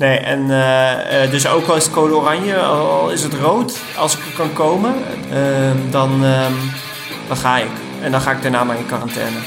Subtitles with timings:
[0.00, 3.80] Nee, en eh, eh, dus ook al is het code oranje, al is het rood,
[3.96, 4.94] als ik er kan komen,
[5.30, 6.52] ehm, dan, ehm,
[7.28, 7.70] dan ga ik.
[8.00, 9.38] En dan ga ik daarna maar in quarantaine.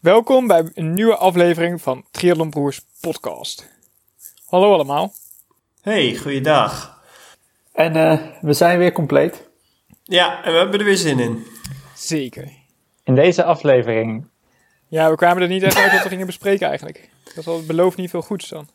[0.00, 3.68] Welkom bij een nieuwe aflevering van Triathlon Broers podcast.
[4.46, 5.12] Hallo allemaal.
[5.80, 6.93] Hey, goeiedag.
[7.74, 9.48] En eh, we zijn weer compleet.
[10.02, 11.44] Ja, en we hebben er weer zin in.
[11.94, 12.48] Zeker.
[13.04, 14.26] In deze aflevering.
[14.88, 17.08] Ja, we kwamen er niet echt uit wat we gingen bespreken eigenlijk.
[17.34, 18.68] Dat was- belooft niet veel goeds dan.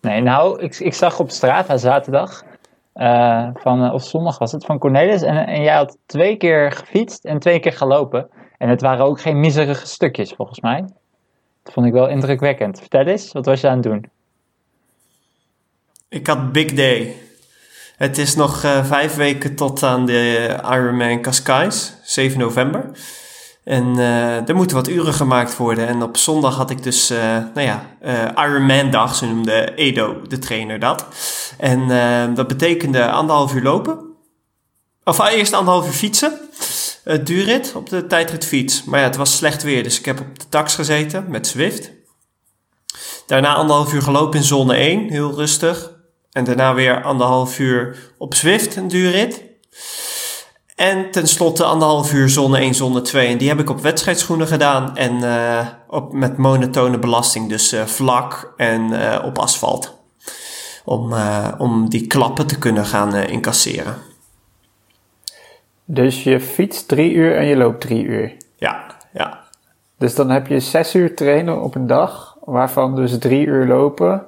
[0.00, 2.44] Nee, nou, ik, ik zag op straat aan zaterdag,
[2.92, 5.22] eh, van, eh, of zondag was het, van Cornelis.
[5.22, 8.30] En, en jij had twee keer gefietst en twee keer gelopen.
[8.58, 10.84] En het waren ook geen miserige stukjes, volgens mij.
[11.62, 12.78] Dat vond ik wel indrukwekkend.
[12.80, 14.10] Vertel eens, wat was je aan het doen?
[16.08, 17.16] Ik had big day.
[18.02, 22.90] Het is nog eh, vijf weken tot aan de Ironman Cascais, 7 november.
[23.64, 25.88] En eh, er moeten wat uren gemaakt worden.
[25.88, 27.18] En op zondag had ik dus, eh,
[27.54, 31.06] nou ja, eh, Ironman dag, zo noemde Edo, de trainer, dat.
[31.58, 31.88] En
[32.34, 34.12] dat betekende anderhalf uur lopen.
[35.04, 36.40] Of eh, eerst anderhalf uur fietsen.
[37.04, 38.84] Uh, duurrit op de tijdritfiets.
[38.84, 41.90] Maar ja, het was slecht weer, dus ik heb op de tax gezeten met Zwift.
[43.26, 45.90] Daarna anderhalf uur gelopen in zone 1, heel rustig.
[46.32, 49.42] En daarna weer anderhalf uur op Zwift, een duurrit.
[50.76, 53.28] En tenslotte anderhalf uur zone 1, zone 2.
[53.28, 54.96] En die heb ik op wedstrijdschoenen gedaan.
[54.96, 60.00] En uh, op, met monotone belasting, dus uh, vlak en uh, op asfalt.
[60.84, 61.14] Om,
[61.58, 63.94] om die klappen te kunnen gaan incasseren.
[65.84, 68.36] Dus je fietst drie uur en je loopt drie uur.
[68.56, 69.40] Ja, ja.
[69.98, 74.26] Dus dan heb je zes uur trainen op een dag, waarvan dus drie uur lopen.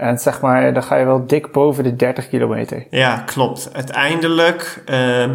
[0.00, 2.86] En zeg maar, dan ga je wel dik boven de 30 kilometer.
[2.90, 3.70] Ja, klopt.
[3.72, 5.34] Uiteindelijk uh, uh,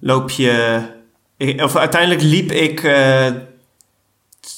[0.00, 0.80] loop je.
[1.62, 3.46] Of uiteindelijk liep ik uh, de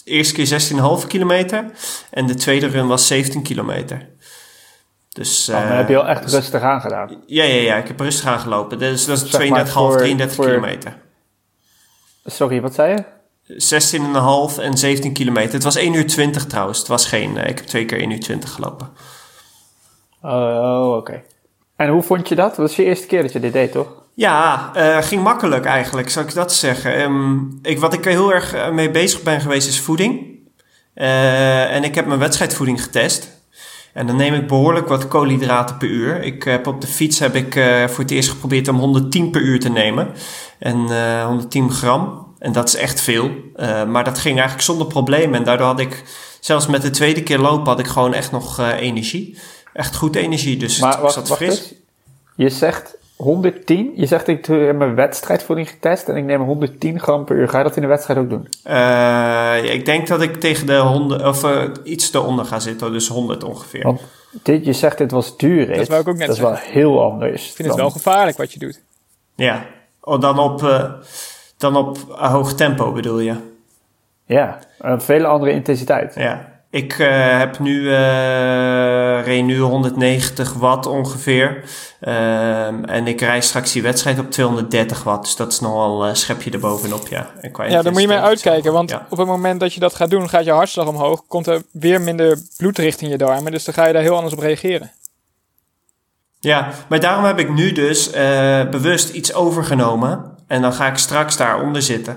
[0.04, 1.64] eerste keer 16,5 kilometer.
[2.10, 4.08] En de tweede run was 17 kilometer.
[5.08, 7.22] Dus, oh, dan heb je wel echt rustig aangedaan.
[7.26, 7.76] Ja, ja, ja.
[7.76, 8.78] Ik heb rustig aangelopen.
[8.78, 10.44] Dus dat is 32,5, 33 voor...
[10.44, 10.96] kilometer.
[12.24, 13.04] Sorry, wat zei je?
[13.48, 15.52] 16,5 en 17 kilometer.
[15.52, 16.78] Het was 1 uur 20 trouwens.
[16.78, 17.36] Het was geen.
[17.36, 18.88] Uh, ik heb twee keer 1 uur 20 gelopen.
[20.22, 20.96] Oh, oké.
[20.96, 21.24] Okay.
[21.76, 22.48] En hoe vond je dat?
[22.48, 23.88] Dat was je eerste keer dat je dit deed, toch?
[24.14, 27.00] Ja, uh, ging makkelijk eigenlijk, zou ik dat zeggen.
[27.00, 30.38] Um, ik, wat ik heel erg mee bezig ben geweest is voeding.
[30.94, 33.42] Uh, en ik heb mijn wedstrijdvoeding getest.
[33.92, 36.22] En dan neem ik behoorlijk wat koolhydraten per uur.
[36.22, 39.40] Ik heb op de fiets heb ik uh, voor het eerst geprobeerd om 110 per
[39.40, 40.08] uur te nemen.
[40.58, 40.76] En
[41.24, 42.27] 110 gram.
[42.38, 43.30] En dat is echt veel.
[43.56, 45.34] Uh, maar dat ging eigenlijk zonder probleem.
[45.34, 46.02] En daardoor had ik,
[46.40, 49.38] zelfs met de tweede keer lopen, had ik gewoon echt nog uh, energie.
[49.72, 50.56] Echt goed energie.
[50.56, 51.58] Dus maar het, wacht, zat wacht fris.
[51.58, 51.74] eens.
[52.36, 53.92] Je zegt 110.
[53.94, 57.48] Je zegt ik heb mijn wedstrijdvoeding getest en ik neem 110 gram per uur.
[57.48, 58.48] Ga je dat in de wedstrijd ook doen?
[58.66, 61.46] Uh, ik denk dat ik tegen de 100, of
[61.84, 62.92] iets eronder ga zitten.
[62.92, 63.82] Dus 100 ongeveer.
[63.82, 64.00] Want
[64.42, 65.76] dit, je zegt dit was duur.
[65.76, 67.48] Dat wou ik ook net Dat is wel heel anders.
[67.48, 68.80] Ik vind het wel gevaarlijk wat je doet.
[69.34, 69.66] Ja,
[70.00, 70.92] oh, dan op, uh,
[71.58, 73.34] dan op hoog tempo bedoel je?
[74.24, 76.14] Ja, een veel andere intensiteit.
[76.14, 81.64] Ja, ik uh, heb nu, uh, reed nu 190 watt ongeveer.
[82.00, 85.24] Um, en ik rijd straks die wedstrijd op 230 watt.
[85.24, 87.30] Dus dat is nogal een uh, schepje erbovenop, ja.
[87.40, 88.72] En qua ja, daar moet je mee uitkijken.
[88.72, 89.06] Want ja.
[89.10, 91.26] op het moment dat je dat gaat doen, gaat je hartslag omhoog.
[91.26, 93.52] Komt er weer minder bloed richting je darmen.
[93.52, 94.90] Dus dan ga je daar heel anders op reageren.
[96.40, 100.37] Ja, maar daarom heb ik nu dus uh, bewust iets overgenomen.
[100.48, 102.16] En dan ga ik straks daaronder zitten.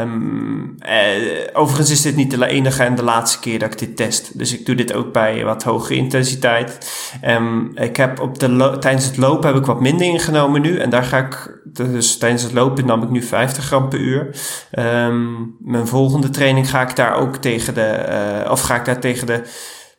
[0.00, 3.96] Um, uh, overigens is dit niet de enige en de laatste keer dat ik dit
[3.96, 4.38] test.
[4.38, 6.92] Dus ik doe dit ook bij wat hogere intensiteit.
[7.24, 10.78] Um, ik heb op de tijdens het lopen heb ik wat minder ingenomen nu.
[10.78, 14.36] En daar ga ik, dus tijdens het lopen nam ik nu 50 gram per uur.
[14.78, 18.06] Um, mijn volgende training ga ik daar ook tegen de,
[18.44, 19.42] uh, of ga ik daar tegen de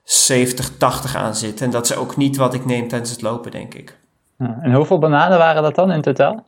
[0.04, 1.66] 70, 80 aan zitten.
[1.66, 3.98] En dat is ook niet wat ik neem tijdens het lopen, denk ik.
[4.38, 6.46] En hoeveel bananen waren dat dan in totaal?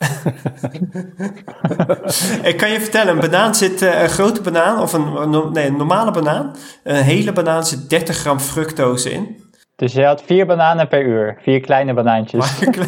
[2.50, 5.76] ik kan je vertellen, een banaan zit, uh, een grote banaan, of een, nee, een
[5.76, 9.48] normale banaan, een hele banaan zit 30 gram fructose in.
[9.76, 12.50] Dus je had vier bananen per uur, vier kleine banaantjes.
[12.50, 12.84] Vier, kle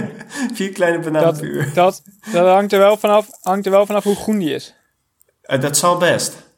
[0.56, 1.70] vier kleine bananen dat, per uur.
[1.74, 4.74] Dat, dat hangt, er wel vanaf, hangt er wel vanaf hoe groen die is.
[5.46, 6.50] Uh, dat zal best.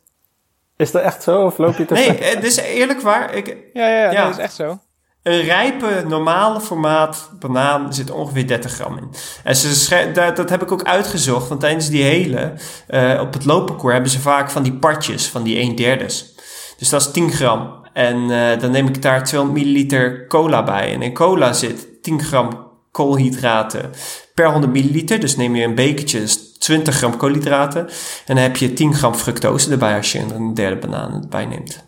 [0.76, 3.34] Is dat echt zo, of loop je te Nee, het is eerlijk waar.
[3.34, 4.24] Ik, ja, ja, ja, ja.
[4.24, 4.78] dat is echt zo.
[5.24, 9.08] Een rijpe, normale formaat banaan zit ongeveer 30 gram in.
[9.44, 12.52] En ze dat, heb ik ook uitgezocht, want tijdens die hele,
[12.88, 16.34] uh, op het loopparcours hebben ze vaak van die partjes, van die 1 derdes.
[16.78, 17.82] Dus dat is 10 gram.
[17.92, 20.92] En eh, dan neem ik daar 200 milliliter cola bij.
[20.92, 23.90] En in cola zit 10 gram koolhydraten
[24.34, 25.20] per 100 milliliter.
[25.20, 27.86] Dus neem je een bekertje, dus 20 gram koolhydraten.
[28.26, 31.84] En dan heb je 10 gram fructose erbij als je een derde banaan erbij neemt.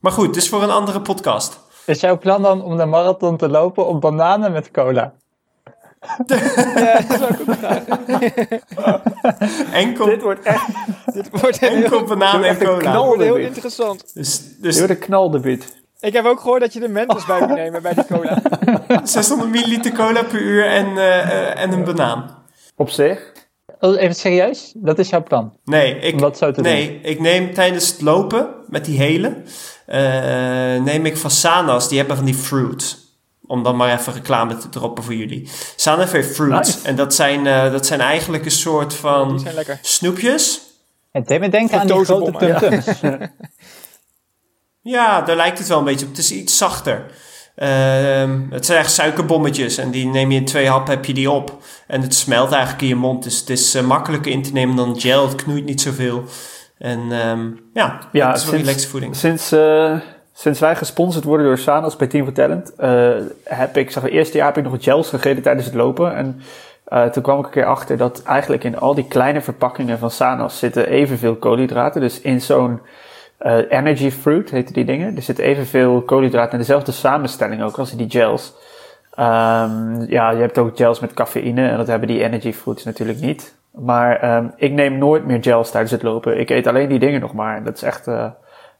[0.00, 1.68] Maar goed, dus voor een andere podcast.
[1.90, 5.12] Is jouw plan dan om de marathon te lopen op bananen met cola?
[6.26, 7.82] Ja, dat is ook een vraag.
[9.72, 10.66] Enkel, Dit wordt echt,
[11.12, 12.78] Dit wordt enkel banaan en cola.
[12.78, 13.06] knal.
[13.06, 14.14] wordt heel interessant.
[14.14, 15.82] Dus, dit dus wordt een knaldebuut.
[16.00, 18.42] Ik heb ook gehoord dat je de Mentos bij moet nemen bij die cola.
[19.04, 22.44] 600 milliliter cola per uur en, eh, eh, en een banaan.
[22.76, 23.32] Op zich.
[23.80, 24.72] Oh, Even serieus?
[24.76, 25.56] Dat is jouw plan?
[25.64, 29.42] Nee, ik, Om dat zo te nee ik neem tijdens het lopen met die hele,
[29.86, 30.00] eh,
[30.82, 33.08] neem ik van Sanas, die hebben van die fruits.
[33.46, 35.48] Om dan maar even reclame te droppen voor jullie.
[35.76, 36.74] Sanas heeft fruits.
[36.74, 36.88] Nice.
[36.88, 39.46] En dat zijn, eh, dat zijn eigenlijk een soort van
[39.82, 40.60] snoepjes.
[41.10, 43.30] Het deed me denken aan die grote Fructosebommen, tumtums.
[44.82, 46.10] Ja, daar lijkt het wel een beetje op.
[46.10, 47.06] Het is iets zachter.
[47.54, 51.30] Ehm, het zijn echt suikerbommetjes en die neem je in twee happen, heb je die
[51.30, 51.58] op.
[51.86, 54.76] En het smelt eigenlijk in je mond, dus het is eh, makkelijker in te nemen
[54.76, 55.28] dan gel.
[55.28, 56.24] Het knoeit niet zoveel.
[56.78, 59.16] En ehm, ja, Ja, het is wel sinds- relaxed voeding.
[59.16, 59.94] Sinds, eh,
[60.32, 63.10] sinds wij gesponsord worden door Sanos bij Team for Talent, eh,
[63.44, 66.14] heb ik, zeg maar, eerste jaar heb ik nog gels gegeten tijdens het lopen.
[66.16, 66.40] En
[67.12, 70.58] toen kwam ik een keer achter dat eigenlijk in al die kleine verpakkingen van Sanos
[70.58, 72.00] zitten evenveel koolhydraten.
[72.00, 72.80] Dus in zo'n
[73.40, 75.16] eh, energy fruit heten die dingen.
[75.16, 78.54] Er zit evenveel koolhydraten in dezelfde samenstelling ook als in die gels.
[79.14, 83.20] Ehm, ja, je hebt ook gels met cafeïne en dat hebben die energy fruits natuurlijk
[83.20, 83.54] niet.
[83.70, 86.40] Maar ehm, ik neem nooit meer gels tijdens het lopen.
[86.40, 87.56] Ik eet alleen die dingen nog maar.
[87.56, 88.26] En dat is echt, eh,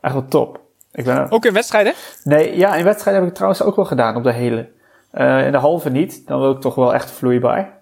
[0.01, 0.61] echt wel top.
[0.93, 1.93] Ik ben, Ook in wedstrijden?
[2.25, 4.69] Nee, ja, in wedstrijden heb ik het trouwens ook wel gedaan op de hele.
[5.11, 7.79] Eh, in de halve niet, dan wil ik toch wel echt vloeibaar.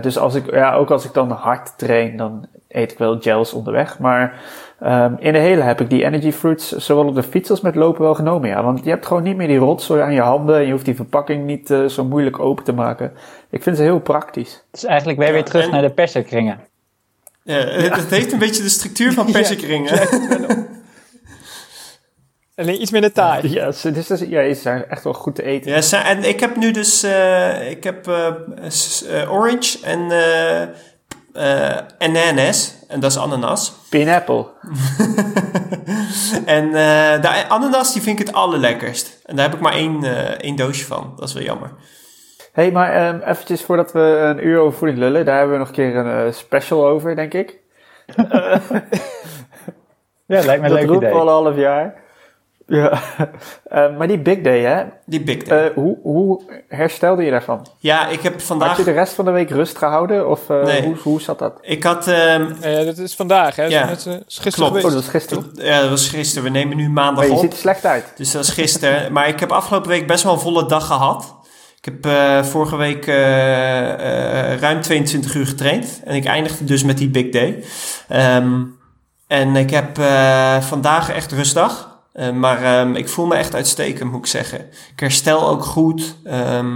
[0.00, 3.52] Dus als ik, ja, ook als ik dan hard train, dan eet ik wel gels
[3.52, 3.98] onderweg.
[3.98, 4.40] Maar
[4.80, 7.74] ehm, in de hele heb ik die energy fruits, zowel op de fiets als met
[7.74, 8.48] lopen, wel genomen.
[8.48, 10.56] Ja, want je hebt gewoon niet meer die rotzooi aan je handen.
[10.56, 13.12] En je hoeft die verpakking niet eh, zo moeilijk open te maken.
[13.50, 14.64] Ik vind ze heel praktisch.
[14.70, 16.60] Dus eigenlijk ben je weer terug en- naar de persenkringen.
[17.42, 19.98] Ja, het, het heeft een beetje de structuur van persikringen.
[22.56, 23.50] Alleen iets minder taai.
[23.50, 25.70] Ja, ze, dus, dus- ja, ze zijn echt wel goed te eten.
[25.70, 28.26] Ja, ze- en ik heb nu dus eh, ik heb, eh,
[29.22, 30.10] eh, orange en
[31.36, 32.84] eh eh, ananas.
[32.88, 33.72] En dat is ananas.
[33.90, 34.46] Pineapple.
[36.46, 39.20] En eh, de ananas die vind ik het allerlekkerst.
[39.24, 41.12] En daar heb ik maar één, eh, één doosje van.
[41.16, 41.70] Dat is wel jammer.
[42.52, 45.58] Hé, hey, maar ehm eventjes voordat we een uur over voeding lullen, daar hebben we
[45.58, 47.58] nog een keer een special over, denk ik.
[50.26, 51.10] Ja, lijkt me een dat leuk idee.
[51.10, 51.94] we al een half jaar.
[52.66, 53.00] Ja,
[53.64, 54.84] Eh, maar die big day, hè?
[55.04, 55.64] Die Big Day.
[55.66, 57.66] Eh, hoe, hoe herstelde je daarvan?
[57.78, 58.76] ja, ik heb Had vandaag...
[58.76, 60.28] je de rest van de week rust gehouden?
[60.30, 60.82] Of eh, Nee.
[60.82, 61.58] hoe, hoe zat dat?
[61.62, 62.08] Ik had...
[62.08, 63.64] ehm, Eh, dat is vandaag, hè?
[63.64, 64.60] Ja, Dat is, is gisteren klopt.
[64.70, 64.84] Oh, geweest.
[64.84, 65.50] dat was gisteren.
[65.54, 66.44] ja, dat was gisteren.
[66.44, 67.38] We nemen nu maandag Maar je op.
[67.40, 68.12] ziet er slecht uit.
[68.16, 69.06] Dus dat is gisteren.
[69.12, 71.34] maar ik heb afgelopen week best wel een volle dag gehad.
[71.78, 73.06] Ik heb eh, vorige week
[74.60, 76.00] ruim 22 uur getraind.
[76.04, 77.64] En ik eindigde dus met die big day.
[78.08, 78.62] Ehm,
[79.26, 81.94] en ik heb eh, vandaag echt rustdag.
[82.16, 84.60] Eh, maar ehm, ik voel me echt uitstekend, moet ik zeggen.
[84.92, 86.16] Ik herstel ook goed.
[86.24, 86.74] Ehm,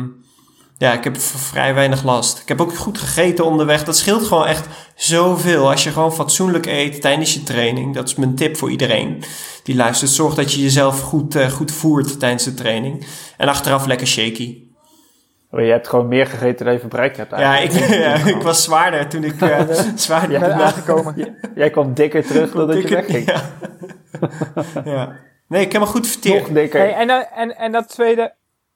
[0.79, 2.39] ja, ik heb vrij weinig last.
[2.39, 3.85] Ik heb ook goed gegeten onderweg.
[3.85, 5.71] Dat scheelt gewoon echt zoveel.
[5.71, 7.95] Als je gewoon fatsoenlijk eet tijdens je training.
[7.95, 9.23] Dat is mijn tip voor iedereen
[9.63, 10.11] die luistert.
[10.11, 13.07] Zorg dat je jezelf goed, eh, goed voert tijdens de training.
[13.37, 14.63] En achteraf lekker shaky.
[15.51, 17.91] Oh, je hebt gewoon meer gegeten dan je verbruikt hebt Ja, eigenlijk.
[17.91, 19.61] ik, ja, ik was zwaarder toen ik eh,
[19.95, 21.37] zwaarder ben aangekomen.
[21.55, 23.27] Jij kwam dikker terug dan dat je wegging.
[23.27, 23.43] Ja.
[24.85, 25.29] ja.
[25.51, 26.41] Nee, ik heb me goed verteerd.
[26.43, 26.81] Nog dikker.
[26.81, 28.35] Hey, en, dan- en, en, dat tweede,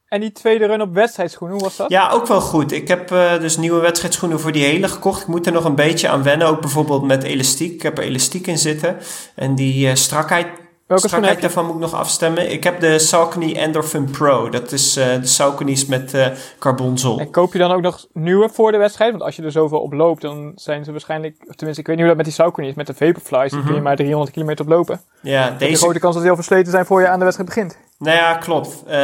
[0.09, 1.90] en die tweede run op wedstrijdschoenen, hoe was dat?
[1.90, 2.73] Ja, ook wel goed.
[2.73, 5.21] Ik heb eh, dus nieuwe wedstrijdschoenen voor die hele gekocht.
[5.21, 6.47] Ik moet er nog een beetje aan wennen.
[6.47, 7.73] Ook bijvoorbeeld met elastiek.
[7.75, 8.97] Ik heb er elastiek in zitten.
[9.35, 10.47] En die eh, strakheid,
[10.87, 11.41] Welke strakheid je?
[11.41, 12.53] daarvan moet ik nog afstemmen.
[12.53, 14.49] Ik heb de Saucony Endorphin Pro.
[14.49, 16.26] Dat is eh, de Saucony's met eh
[16.59, 17.19] carbonzol.
[17.19, 19.11] En koop je dan ook nog nieuwe voor de wedstrijd?
[19.11, 21.37] Want als je er zoveel op loopt, dan zijn ze waarschijnlijk...
[21.49, 22.75] Of tenminste, ik weet niet hoe dat met die Saucony is.
[22.75, 25.00] Met de Vaporflies, dan kun je maar 300 kilometer op lopen.
[25.21, 27.79] Ja, deze grote kans dat die al versleten zijn voor je aan de wedstrijd begint.
[27.99, 28.83] Nou ja, klopt.
[28.87, 28.97] Eh,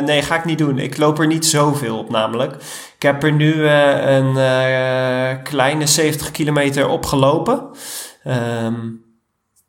[0.00, 0.78] nee, ga ik niet doen.
[0.78, 2.54] Ik loop er niet zoveel op namelijk.
[2.96, 7.70] Ik heb er nu een kleine 70 kilometer op gelopen.
[8.24, 8.74] Ehm,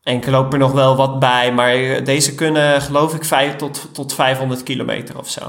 [0.03, 3.87] ik loop er nog wel wat bij, maar eh, deze kunnen geloof ik 5 tot,
[3.91, 5.41] tot 500 kilometer of zo.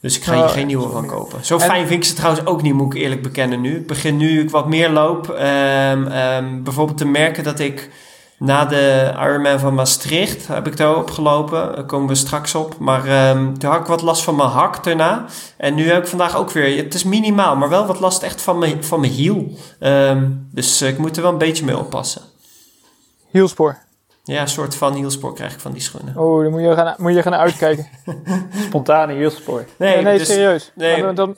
[0.00, 1.44] Dus ik ga hier Oh, geen nieuwe van kopen.
[1.44, 3.76] Zo En- fijn vind ik ze trouwens ook niet, moet ik eerlijk bekennen nu.
[3.76, 5.28] Ik begin nu ik wat meer loop.
[5.30, 7.90] ehm, ehm, bijvoorbeeld te merken dat ik
[8.38, 11.72] na de Ironman van Maastricht heb ik daar opgelopen.
[11.74, 12.78] Daar komen we straks op.
[12.78, 15.24] Maar ehm, toen had ik wat last van mijn hak daarna.
[15.56, 16.76] En nu heb ik vandaag ook weer...
[16.76, 19.56] Het is minimaal, maar wel wat last echt van mijn, van mijn hiel.
[20.50, 22.22] Dus eh, ik moet er wel een beetje mee oppassen.
[23.32, 23.78] Hielspoor.
[24.24, 26.16] Ja, een soort van hielspoor krijg ik van die schoenen.
[26.18, 27.86] Oh, dan moet je gaan, moet je gaan uitkijken.
[28.66, 29.64] Spontane hielspoor.
[29.78, 30.72] Nee, nee, dus- serieus.
[30.74, 31.02] nee.
[31.02, 31.36] Maar, dan,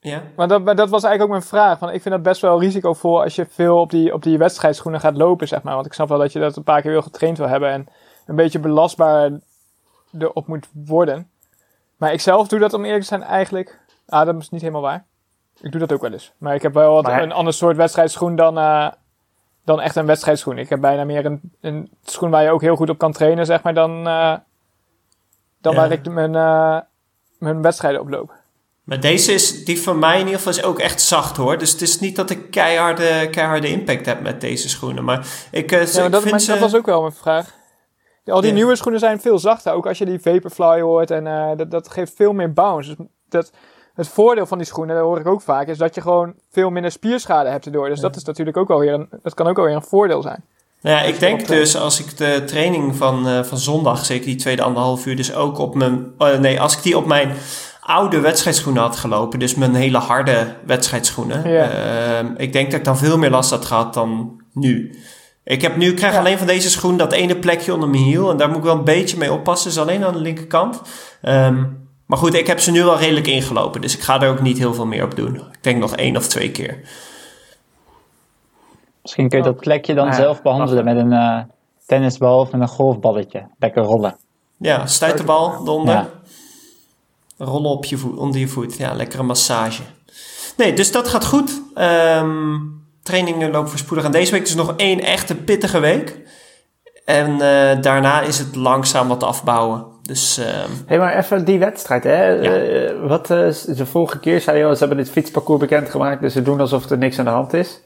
[0.00, 0.22] Ja?
[0.36, 1.78] maar dat, maar dat was eigenlijk ook mijn vraag.
[1.78, 5.00] Want ik vind dat best wel risicovol als je veel op die, op die wedstrijdschoenen
[5.00, 5.74] gaat lopen, zeg maar.
[5.74, 7.86] Want ik snap wel dat je dat een paar keer wil getraind wil hebben en
[8.26, 9.30] een beetje belastbaar
[10.18, 11.30] erop moet worden.
[11.96, 13.78] Maar ik zelf doe dat om eerlijk te zijn eigenlijk...
[14.06, 15.04] Ah, dat is niet helemaal waar.
[15.60, 16.32] Ik doe dat ook wel eens.
[16.38, 18.88] Maar ik heb wel wat, Maar- een ander soort wedstrijdschoen dan, eh,
[19.70, 20.58] dan echt een wedstrijdschoen.
[20.58, 23.46] Ik heb bijna meer een, een schoen waar je ook heel goed op kan trainen,
[23.46, 24.34] zeg maar, dan, eh,
[25.60, 25.78] dan Ja.
[25.80, 26.78] waar ik mijn, eh,
[27.38, 28.32] mijn wedstrijden op loop.
[28.84, 31.58] Maar deze is, die van mij in ieder geval is ook echt zacht hoor.
[31.58, 35.04] Dus het is niet dat ik keiharde, keiharde impact heb met deze schoenen.
[35.04, 36.50] Maar ik, Ja, maar ik dat, vind maar ze...
[36.50, 37.54] dat was ook wel mijn vraag.
[38.24, 38.56] Al die Ja.
[38.56, 39.72] nieuwe schoenen zijn veel zachter.
[39.72, 41.10] Ook als je die Vaporfly hoort.
[41.10, 41.24] En
[41.56, 42.88] dat, dat geeft veel meer bounce.
[42.96, 43.52] Dus dat,
[43.94, 46.70] het voordeel van die schoenen, dat hoor ik ook vaak, is dat je gewoon veel
[46.70, 47.88] minder spierschade hebt erdoor.
[47.88, 50.44] Dus dat is natuurlijk ook alweer een, dat kan ook alweer een voordeel zijn.
[50.82, 54.36] Nou ja, ik denk dus als ik de training van, eh, van zondag, zeker die
[54.36, 56.12] tweede anderhalf uur, dus ook op mijn...
[56.18, 57.32] oh, nee, als ik die op mijn
[57.80, 61.50] oude wedstrijdschoenen had gelopen, dus mijn hele harde wedstrijdschoenen.
[61.50, 61.70] Ja.
[61.70, 64.98] ehm, ik denk dat ik dan veel meer last had gehad dan nu.
[65.44, 66.18] Ik heb nu, ik krijg Ja.
[66.18, 68.30] alleen van deze schoen dat ene plekje onder mijn hiel.
[68.30, 69.70] En daar moet ik wel een beetje mee oppassen.
[69.70, 70.80] Dus alleen aan de linkerkant.
[71.22, 71.64] Ehm,
[72.10, 73.80] maar goed, ik heb ze nu wel redelijk ingelopen.
[73.80, 75.34] Dus ik ga er ook niet heel veel meer op doen.
[75.34, 76.80] Ik denk nog één of twee keer.
[79.02, 81.38] Misschien kun je dat plekje dan Ah, ja, zelf behandelen met een eh,
[81.86, 83.46] tennisbal of met een golfballetje.
[83.58, 84.16] Lekker rollen.
[84.56, 85.94] Ja, stuiterbal eronder.
[85.94, 86.08] Ja.
[87.38, 88.76] Rollen op je voet, onder je voet.
[88.76, 89.82] Ja, lekkere massage.
[90.56, 91.62] Nee, dus dat gaat goed.
[91.74, 92.58] Ehm,
[93.02, 94.04] trainingen lopen voorspoedig.
[94.04, 96.18] En deze week is nog één echte pittige week.
[97.04, 99.89] En eh, daarna is het langzaam wat afbouwen.
[100.10, 102.26] Dus ehm, Hé, maar even die wedstrijd, hè.
[102.28, 102.52] Ja.
[102.54, 106.42] Eh, wat, eh, de vorige keer zei je, ze hebben dit fietsparcours bekendgemaakt, dus ze
[106.42, 107.80] doen alsof er niks aan de hand is.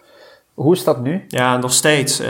[0.54, 1.24] Hoe is dat nu?
[1.28, 2.20] ja, nog steeds.
[2.20, 2.26] eh,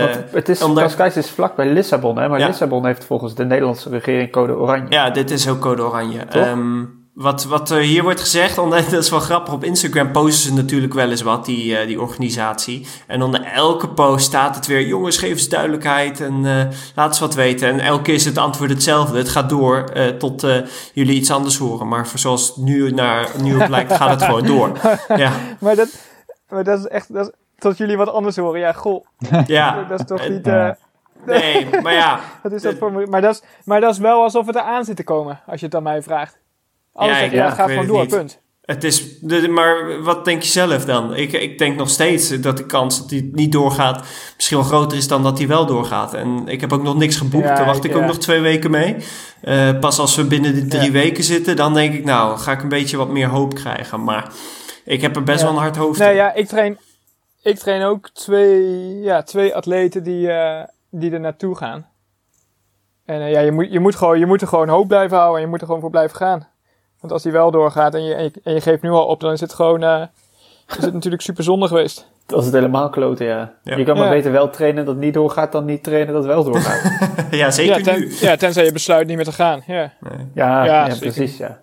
[0.00, 2.46] Want het is, omdat- Cascais is vlak bij Lissabon, hè, maar Ja.
[2.46, 4.86] Lissabon heeft volgens de Nederlandse regering code oranje.
[4.88, 6.26] Ja, dit is ook code oranje.
[6.26, 6.44] Toch?
[6.46, 8.56] Ehm, wat, wat er hier wordt gezegd,
[8.90, 12.00] dat is wel grappig, op Instagram posten ze natuurlijk wel eens wat, die, eh, die
[12.00, 12.86] organisatie.
[13.06, 17.20] En onder elke post staat het weer, jongens, geef eens duidelijkheid en eh, laat eens
[17.20, 17.68] wat weten.
[17.68, 19.18] En elke keer is het antwoord hetzelfde.
[19.18, 20.46] Het gaat door eh, tot
[20.92, 21.88] jullie iets anders horen.
[21.88, 24.70] Maar voor zoals het nu, naar, nu op lijkt, gaat het gewoon door.
[25.16, 25.88] Ja, Maar dat,
[26.48, 28.60] maar dat is echt, dat is, tot jullie wat anders horen.
[28.60, 29.04] Ja, goh,
[29.46, 29.84] ja.
[29.88, 30.46] dat is toch niet...
[31.26, 32.20] Nee, maar ja.
[32.42, 34.96] wat is dat voor, maar, dat is, maar dat is wel alsof het eraan zit
[34.96, 36.41] te komen, als je het aan mij vraagt.
[36.92, 38.08] Anders Ja, ja, ja, ik weet gewoon door, niet.
[38.08, 38.40] punt.
[38.62, 39.20] Het is,
[39.50, 41.14] maar wat denk je zelf dan?
[41.14, 44.04] Ik, ik denk nog steeds dat de kans dat hij niet doorgaat
[44.36, 46.14] misschien wel groter is dan dat hij wel doorgaat.
[46.14, 47.44] En ik heb ook nog niks geboekt.
[47.48, 48.06] Ja, Daar wacht ik ik, ook ja.
[48.08, 48.96] nog twee weken mee.
[49.40, 50.90] Eh, pas als we binnen de drie Ja.
[50.90, 54.04] weken zitten, dan denk ik, nou, ga ik een beetje wat meer hoop krijgen.
[54.04, 54.32] Maar
[54.84, 55.44] ik heb er best Ja.
[55.46, 56.14] wel een hard hoofd Nee, in.
[56.16, 56.78] ja, ik train,
[57.42, 61.86] ik train ook twee, ja, twee atleten die, eh, die er naartoe gaan.
[63.04, 65.36] En eh, ja, je moet, je, moet gewoon, je moet er gewoon hoop blijven houden
[65.36, 66.48] en je moet er gewoon voor blijven gaan.
[67.02, 69.20] Want als die wel doorgaat en je, en je, en je geeft nu al op,
[69.20, 70.02] dan is het gewoon, eh,
[70.78, 72.10] is het natuurlijk super zonde geweest.
[72.26, 73.52] Dat is het helemaal kloten, ja.
[73.62, 73.76] Ja.
[73.76, 74.10] Je kan maar Ja.
[74.12, 76.82] beter wel trainen dat niet doorgaat dan niet trainen dat wel doorgaat.
[77.30, 78.14] ja, zeker Ja, ten- nu.
[78.20, 79.62] ja, tenzij je besluit niet meer te gaan.
[79.66, 79.92] Ja.
[80.00, 80.26] Nee.
[80.34, 81.12] ja, Ja, ja, zeker.
[81.12, 81.60] precies, ja.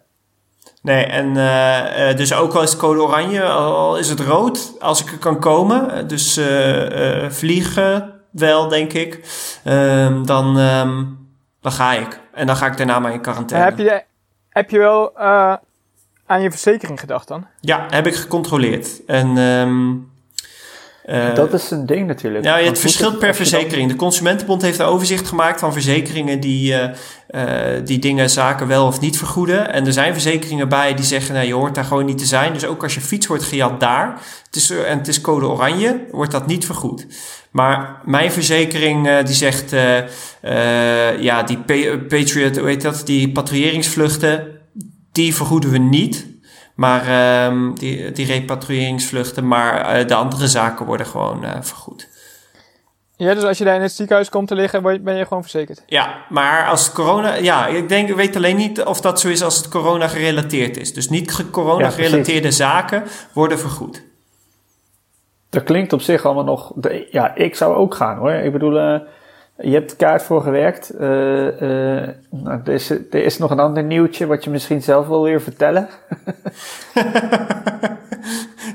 [0.81, 4.73] Nee, en eh, eh, dus ook al is het code oranje, al is het rood,
[4.79, 9.19] als ik er kan komen, dus eh, eh, vliegen wel, denk ik,
[9.63, 11.03] Ehm, dan, ehm,
[11.61, 12.19] dan ga ik.
[12.33, 13.65] En dan ga ik daarna maar in quarantaine.
[13.69, 14.03] heb, je,
[14.49, 15.53] heb je wel eh,
[16.25, 17.47] aan je verzekering gedacht dan?
[17.59, 19.05] Ja, heb ik gecontroleerd.
[19.05, 19.95] En ehm,
[21.09, 22.43] eh, dat is een ding natuurlijk.
[22.45, 23.89] ja, Want het verschilt per dan- verzekering.
[23.89, 28.85] De Consumentenbond heeft een overzicht gemaakt van verzekeringen die, eh, eh, die dingen, zaken wel
[28.85, 29.73] of niet vergoeden.
[29.73, 32.53] En er zijn verzekeringen bij die zeggen, nou, je hoort daar gewoon niet te zijn.
[32.53, 36.05] Dus ook als je fiets wordt gejat daar, het is, en het is code oranje,
[36.11, 37.05] wordt dat niet vergoed.
[37.51, 39.71] Maar mijn verzekering die zegt,
[41.19, 44.47] ja, die Pa- Patriot, hoe heet dat, die patrouilleringsvluchten,
[45.11, 46.25] die vergoeden we niet.
[46.79, 52.07] Maar ehm, die, die repatriëringsvluchten, maar eh, de andere zaken worden gewoon eh, vergoed.
[53.15, 55.25] Ja, dus als je daar in het ziekenhuis komt te liggen, word je- ben je
[55.25, 55.83] gewoon verzekerd.
[55.85, 57.33] Ja, maar als het corona...
[57.35, 60.77] Ja, ik denk, ik weet alleen niet of dat zo is als het corona gerelateerd
[60.77, 60.93] is.
[60.93, 64.03] Dus niet ge- corona Ja, gerelateerde zaken worden vergoed.
[65.49, 66.71] Dat klinkt op zich allemaal nog...
[66.75, 68.31] de- ja, ik zou ook gaan hoor.
[68.31, 68.99] Ik bedoel, eh,
[69.61, 70.89] je hebt kaart voor gewerkt.
[70.89, 75.07] Eh, eh, nou, er, is, er is nog een ander nieuwtje wat je misschien zelf
[75.07, 75.87] wil weer vertellen.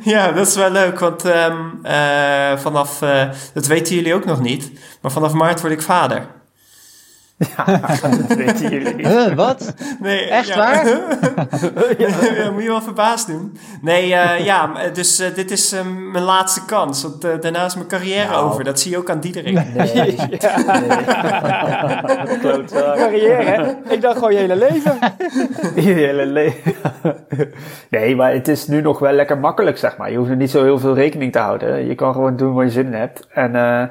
[0.05, 2.99] Ja, dat is wel leuk, want ehm, eh, vanaf...
[3.55, 4.73] dat weten jullie ook nog niet.
[5.01, 6.27] Maar vanaf maart word ik vader.
[7.57, 7.65] Ja,
[8.27, 9.07] dat weten jullie niet.
[9.07, 9.75] Huh, wat?
[10.01, 10.57] Nee, Echt ja.
[10.57, 10.87] waar?
[11.99, 13.57] ja, moet je wel verbaasd doen.
[13.83, 15.81] Nee, eh, ja, m- dus eh, dit is eh,
[16.13, 17.03] mijn laatste kans.
[17.03, 18.51] Want eh, daarna is mijn carrière Nou.
[18.51, 18.65] over.
[18.65, 19.55] Dat zie je ook aan Diederik.
[19.75, 19.93] Nee.
[19.95, 20.17] nee.
[22.41, 22.97] Klootzak.
[22.97, 23.73] Carrière, hè?
[23.93, 24.99] Ik dacht gewoon je hele leven.
[25.75, 26.73] Je hele leven.
[27.91, 30.11] Nee, maar het is nu nog wel lekker makkelijk, zeg maar.
[30.11, 31.87] Je hoeft er niet zo heel veel rekening te houden.
[31.87, 33.27] Je kan gewoon doen waar je zin in hebt.
[33.33, 33.83] En eh,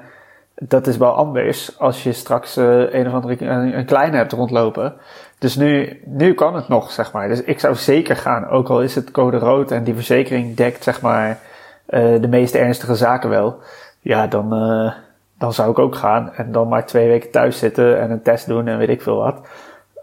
[0.67, 4.31] dat is wel anders als je straks eh, een of andere een, een kleine hebt
[4.31, 4.93] rondlopen.
[5.39, 7.27] Dus nu, nu kan het nog, zeg maar.
[7.27, 10.83] Dus ik zou zeker gaan, ook al is het code rood en die verzekering dekt,
[10.83, 11.39] zeg maar,
[11.85, 13.59] eh, de meest ernstige zaken wel.
[13.99, 14.93] Ja, dan, eh,
[15.37, 16.33] dan zou ik ook gaan.
[16.33, 19.17] En dan maar twee weken thuis zitten en een test doen en weet ik veel
[19.17, 19.47] wat.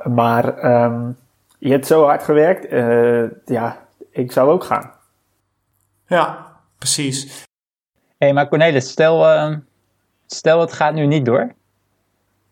[0.05, 1.11] Maar ehm,
[1.59, 2.67] je hebt zo hard gewerkt.
[2.67, 3.76] eh, ja,
[4.11, 4.90] ik zou ook gaan.
[6.07, 6.47] Ja,
[6.79, 7.45] precies.
[8.19, 9.57] Hé, maar Cornelis, stel, eh,
[10.34, 11.54] stel het gaat nu niet door.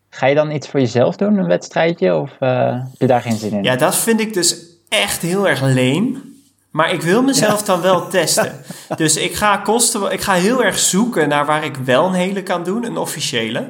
[0.09, 2.15] Ga je dan iets voor jezelf doen, een wedstrijdje?
[2.15, 3.63] Of eh, heb je daar geen zin in?
[3.63, 6.27] Ja, dat vind ik dus echt heel erg leem.
[6.71, 8.61] Maar ik wil mezelf dan wel testen.
[8.95, 12.43] Dus ik ga, kosten, ik ga heel erg zoeken naar waar ik wel een hele
[12.43, 13.69] kan doen, een officiële.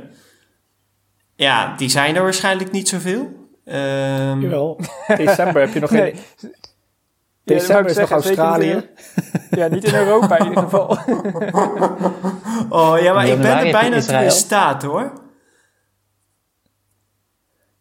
[1.35, 3.47] Ja, die zijn er waarschijnlijk niet zoveel.
[3.65, 4.79] Ehm, Jawel.
[5.07, 6.13] December heb je nog Nee.
[6.37, 6.53] geen...
[7.53, 8.89] Ja, December dat is nog Australië.
[9.49, 10.97] Ja, niet in Europa in ieder geval.
[12.69, 15.11] Oh ja, maar ik ben er bijna toe in staat hoor.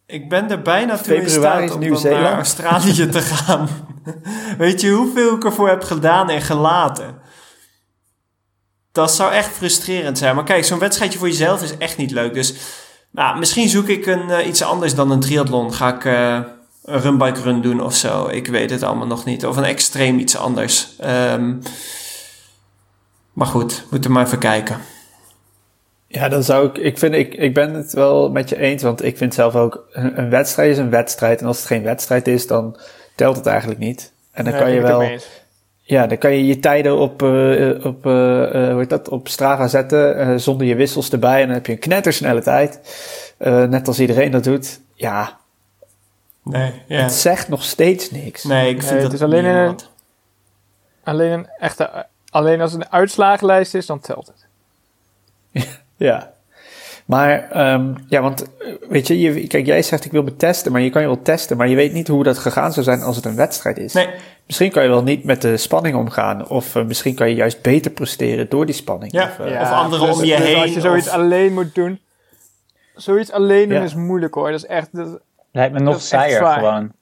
[0.07, 3.69] Ik ben er bijna toe in staat om naar Australië te gaan.
[4.59, 7.19] Weet je hoeveel ik ervoor heb gedaan en gelaten?
[8.93, 10.35] Dat zou echt frustrerend zijn.
[10.35, 12.35] Maar kijk, zo'n wedstrijdje voor jezelf is echt niet leuk.
[12.35, 12.55] Dus
[13.11, 15.75] nou, misschien zoek ik een, eh, iets anders dan een triathlon.
[15.75, 16.41] Ga ik eh,
[16.89, 18.29] een runbike run doen of zo.
[18.29, 19.47] Ik weet het allemaal nog niet.
[19.47, 20.97] Of een extreem iets anders.
[20.99, 21.55] Ehm,
[23.33, 24.77] maar goed, moeten we maar even kijken.
[26.07, 26.79] Ja, dan zou ik...
[26.79, 29.87] Ik, vind, ik, ik ben het wel met je eens, want ik vind zelf ook...
[29.93, 31.41] Een, een wedstrijd is een wedstrijd.
[31.41, 32.77] En als het geen wedstrijd is, dan
[33.15, 34.13] telt het eigenlijk niet.
[34.33, 35.19] En dan Ja, kan je wel...
[35.81, 38.13] Ja, dan kan je je tijden op, eh, op, eh,
[38.71, 41.41] hoe heet dat, op Strava zetten, eh, zonder je wissels erbij.
[41.41, 42.81] En dan heb je een knettersnelle tijd.
[43.37, 44.81] Eh, net als iedereen dat doet.
[44.95, 45.39] Ja,
[46.49, 47.03] Nee, ja.
[47.03, 48.45] het zegt nog steeds niks.
[48.45, 49.91] Nee, ik vind Nee, dat het is alleen niet een- wat.
[51.05, 52.07] Alleen een echte...
[52.31, 54.47] Alleen als het een uitslagenlijst is, dan telt het.
[55.97, 56.33] Ja.
[57.05, 60.73] Maar, ehm, ja, want, eh, weet je, je, kijk, jij zegt ik wil me testen,
[60.73, 63.03] maar je kan je wel testen, maar je weet niet hoe dat gegaan zou zijn
[63.03, 63.93] als het een wedstrijd is.
[63.93, 64.09] Nee,
[64.47, 67.63] Misschien kan je wel niet met de spanning omgaan, of eh, misschien kan je juist
[67.63, 69.13] beter presteren door die spanning.
[69.13, 69.23] Ja.
[69.25, 72.01] Of, eh, Of anderen plus- om je heen, Als je zoiets of- alleen moet doen...
[72.95, 73.85] Zoiets alleen doen Ja.
[73.85, 74.51] is moeilijk hoor.
[74.51, 74.89] Dat is echt...
[74.93, 75.21] Dat,
[75.53, 76.93] Lijkt me nog saaier gewoon.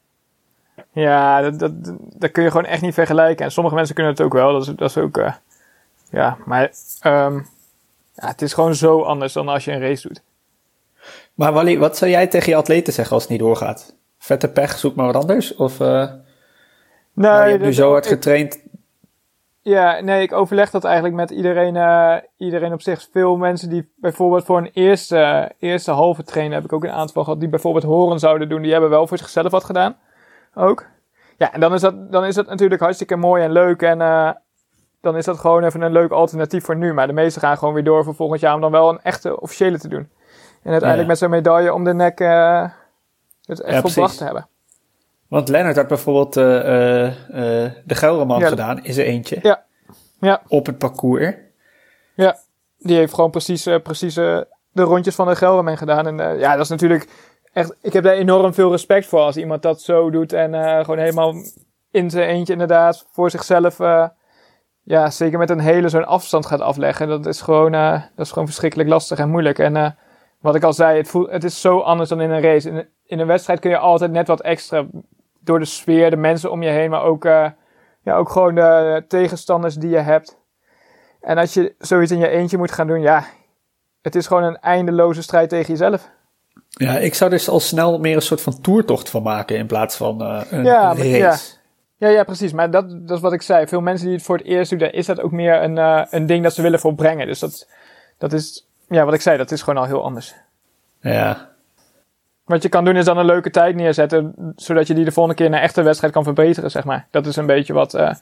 [0.92, 1.72] ja, dat, dat,
[2.14, 3.44] dat kun je gewoon echt niet vergelijken.
[3.44, 4.52] En sommige mensen kunnen het ook wel.
[4.52, 5.16] Dat is, dat is ook...
[5.18, 5.32] eh,
[6.10, 6.70] ja, maar...
[7.00, 7.34] ehm,
[8.14, 10.22] ja, het is gewoon zo anders dan als je een race doet.
[11.34, 13.94] Maar Wally, wat zou jij tegen je atleten zeggen als het niet doorgaat?
[14.18, 15.54] Vette pech, zoek maar wat anders?
[15.54, 16.10] Of eh, Nee,
[17.30, 18.58] nou, je hebt nu zo hard ik- getraind.
[19.68, 23.08] Ja, nee, ik overleg dat eigenlijk met iedereen, eh, iedereen op zich.
[23.12, 27.24] Veel mensen die bijvoorbeeld voor een eerste, eerste halve trainen, heb ik ook een aantal
[27.24, 29.96] gehad, die bijvoorbeeld horen zouden doen, die hebben wel voor zichzelf wat gedaan.
[30.54, 30.84] Ook.
[31.36, 34.30] Ja, en dan is dat, dan is dat natuurlijk hartstikke mooi en leuk en eh,
[35.00, 36.92] dan is dat gewoon even een leuk alternatief voor nu.
[36.92, 39.40] Maar de meesten gaan gewoon weer door voor volgend jaar om dan wel een echte
[39.40, 40.08] officiële te doen.
[40.62, 41.06] En uiteindelijk Ja.
[41.06, 42.68] met zo'n medaille om de nek eh,
[43.44, 44.48] het echt volbracht te hebben.
[45.28, 48.48] Want Lennart had bijvoorbeeld eh, eh, eh, de Gelderman Ja.
[48.48, 49.38] gedaan, is er eentje.
[49.42, 49.64] Ja.
[50.20, 50.42] Ja.
[50.48, 51.34] Op het parcours.
[52.14, 52.36] Ja,
[52.78, 56.06] die heeft gewoon precies, precies de rondjes van de Gelderman gedaan.
[56.06, 57.08] En ja, dat is natuurlijk
[57.52, 57.76] echt...
[57.80, 60.32] Ik heb daar enorm veel respect voor als iemand dat zo doet.
[60.32, 61.34] En gewoon helemaal
[61.90, 63.78] in zijn eentje inderdaad voor zichzelf...
[64.82, 67.08] ja, zeker met een hele zo'n afstand gaat afleggen.
[67.08, 69.58] Dat is gewoon, dat is gewoon verschrikkelijk lastig en moeilijk.
[69.58, 69.96] En
[70.40, 72.70] wat ik al zei, het, voelt, het is zo anders dan in een race.
[72.70, 74.86] In, in een wedstrijd kun je altijd net wat extra...
[75.46, 77.46] Door de sfeer, de mensen om je heen, maar ook, eh,
[78.02, 80.36] ja, ook gewoon de tegenstanders die je hebt.
[81.20, 83.24] En als je zoiets in je eentje moet gaan doen, ja,
[84.02, 86.10] het is gewoon een eindeloze strijd tegen jezelf.
[86.68, 89.96] Ja, ik zou dus al snel meer een soort van toertocht van maken in plaats
[89.96, 91.08] van eh, een Ja, race.
[91.08, 91.36] ja.
[91.98, 92.52] Ja, ja, precies.
[92.52, 93.66] Maar dat, dat is wat ik zei.
[93.66, 96.02] Veel mensen die het voor het eerst doen, daar is dat ook meer een, eh,
[96.10, 97.26] een ding dat ze willen volbrengen.
[97.26, 97.68] Dus dat,
[98.18, 100.34] dat is, ja, wat ik zei, dat is gewoon al heel anders.
[101.00, 101.54] Ja.
[102.46, 105.38] Wat je kan doen is dan een leuke tijd neerzetten, zodat je die de volgende
[105.42, 107.06] keer naar echte wedstrijd kan verbeteren, zeg maar.
[107.10, 108.14] Dat is een beetje wat, eh,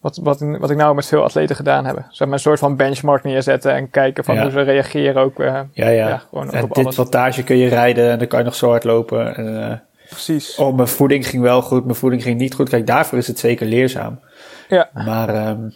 [0.00, 1.96] wat, wat, wat ik nou met veel atleten gedaan heb.
[2.10, 4.42] Zeg maar een soort van benchmark neerzetten en kijken van Ja.
[4.42, 5.40] hoe ze reageren ook.
[5.40, 6.08] eh, Ja, ja.
[6.08, 6.96] Ja, gewoon en op dit alles.
[6.96, 9.36] wattage kun je rijden en dan kan je nog zo hard lopen.
[9.36, 9.76] En, eh,
[10.08, 10.56] precies.
[10.56, 12.68] oh, mijn voeding ging wel goed, mijn voeding ging niet goed.
[12.68, 14.20] Kijk, daarvoor is het zeker leerzaam.
[14.68, 14.90] Ja.
[14.92, 15.68] Maar ehm,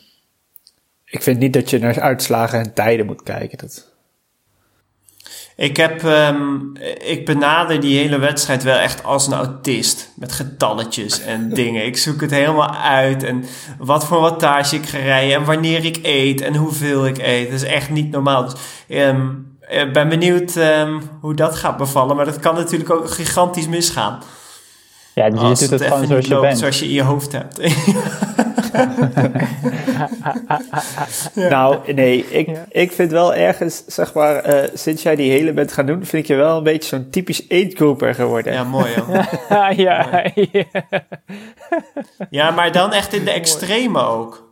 [1.04, 3.59] ik vind niet dat je naar uitslagen en tijden moet kijken.
[3.59, 3.89] Dat,
[5.61, 6.59] Ik, heb, ehm,
[7.05, 10.12] ik benader die hele wedstrijd wel echt als een autist.
[10.16, 11.87] Met getalletjes en dingen.
[11.87, 13.23] Ik zoek het helemaal uit.
[13.23, 13.44] En
[13.79, 15.37] wat voor wattage ik ga rijden.
[15.37, 16.40] En wanneer ik eet.
[16.40, 17.51] En hoeveel ik eet.
[17.51, 18.42] Dat is echt niet normaal.
[18.44, 18.53] Dus
[18.88, 22.16] um, ik ben benieuwd um, hoe dat gaat bevallen.
[22.16, 24.23] Maar dat kan natuurlijk ook gigantisch misgaan.
[25.14, 26.59] Ja, dus je doet het, het gewoon zoals je loopt, bent.
[26.59, 27.61] Zoals je in je hoofd hebt.
[31.51, 35.73] Nou, nee, ik, ik vind wel ergens, zeg maar, uh, sinds jij die hele bent
[35.73, 38.53] gaan doen, vind ik je wel een beetje zo'n typisch eetgroeper geworden.
[38.53, 39.15] Ja, mooi hoor.
[39.49, 40.65] ja, ja, ja.
[42.31, 44.49] ja, maar dan echt in de extreme ook.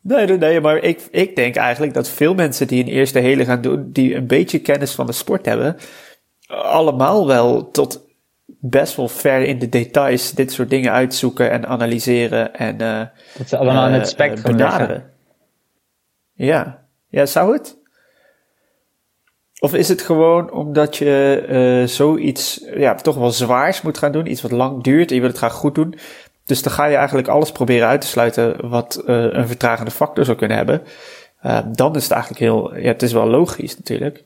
[0.00, 3.44] Nee, nee, nee, maar ik, ik denk eigenlijk dat veel mensen die een eerste hele
[3.44, 5.76] gaan doen, die een beetje kennis van de sport hebben,
[6.46, 8.07] allemaal wel tot
[8.60, 13.02] best wel ver in de details dit soort dingen uitzoeken en analyseren en uh,
[13.38, 15.10] dat ze allemaal uh, in het eh, spectrum benaderen.
[16.34, 16.84] Ja.
[17.08, 17.76] ja, zou het?
[19.60, 24.30] Of is het gewoon omdat je uh, zoiets ja, toch wel zwaars moet gaan doen,
[24.30, 25.98] iets wat lang duurt en je wil het graag goed doen.
[26.44, 30.36] Dus dan ga je eigenlijk alles proberen uit te sluiten wat een vertragende factor zou
[30.36, 30.82] kunnen hebben.
[31.76, 34.24] dan is het eigenlijk heel, ja, het is wel logisch natuurlijk.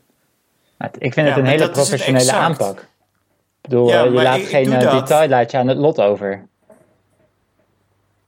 [0.99, 2.87] Ik vind het een hele professionele aanpak.
[3.63, 6.51] Ik bedoel, ja, eh, je laat geen uh, detail laat je aan het lot over.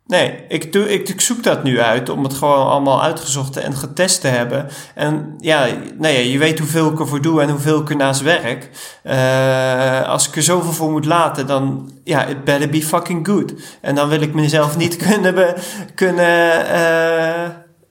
[0.06, 3.74] Nee, ik, doe, ik, ik, zoek dat nu uit om het gewoon allemaal uitgezocht en
[3.74, 4.68] getest te hebben.
[4.94, 5.66] En ja,
[5.98, 8.70] nee, je weet hoeveel ik ervoor doe en hoeveel ik ernaast werk.
[9.04, 13.54] Uh, als ik er zoveel voor moet laten, dan ja, it better be fucking good.
[13.80, 15.54] En dan wil ik mezelf niet kunnen, be,
[15.94, 17.48] kunnen uh,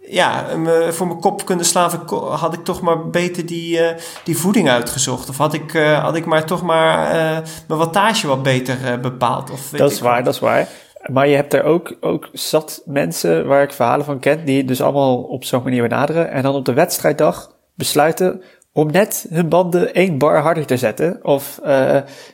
[0.10, 0.46] ja,
[0.90, 3.88] voor mijn kop kunnen slaan, had ik toch maar beter die, uh,
[4.24, 5.30] die voeding uitgezocht.
[5.30, 9.52] Of had ik, uh, had ik maar toch maar uh, mijn wattage wat beter bepaald.
[9.52, 10.68] Of dat is waar, dat is waar.
[11.12, 14.82] Maar je hebt er ook, ook zat mensen waar ik verhalen van ken, die dus
[14.82, 16.32] allemaal op zo'n manier benaderen.
[16.32, 21.20] En dan op de wedstrijddag besluiten om net hun banden één bar harder te zetten.
[21.22, 21.60] Of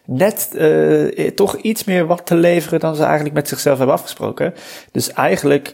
[0.05, 0.59] net
[1.35, 4.53] toch iets meer wat te leveren dan ze eigenlijk met zichzelf hebben afgesproken.
[4.91, 5.73] Dus eigenlijk,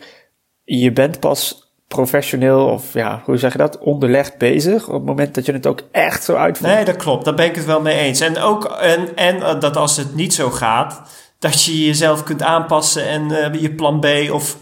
[0.63, 5.35] je bent pas professioneel of ja, hoe zeg je dat, onderlegd bezig op het moment
[5.35, 6.73] dat je het ook echt zo uitvoert.
[6.73, 7.25] Nee, dat klopt.
[7.25, 8.19] Daar ben ik het wel mee eens.
[8.19, 11.01] En ook en, en eh, dat als het niet zo gaat,
[11.39, 14.57] dat je jezelf kunt aanpassen en uh, je plan B of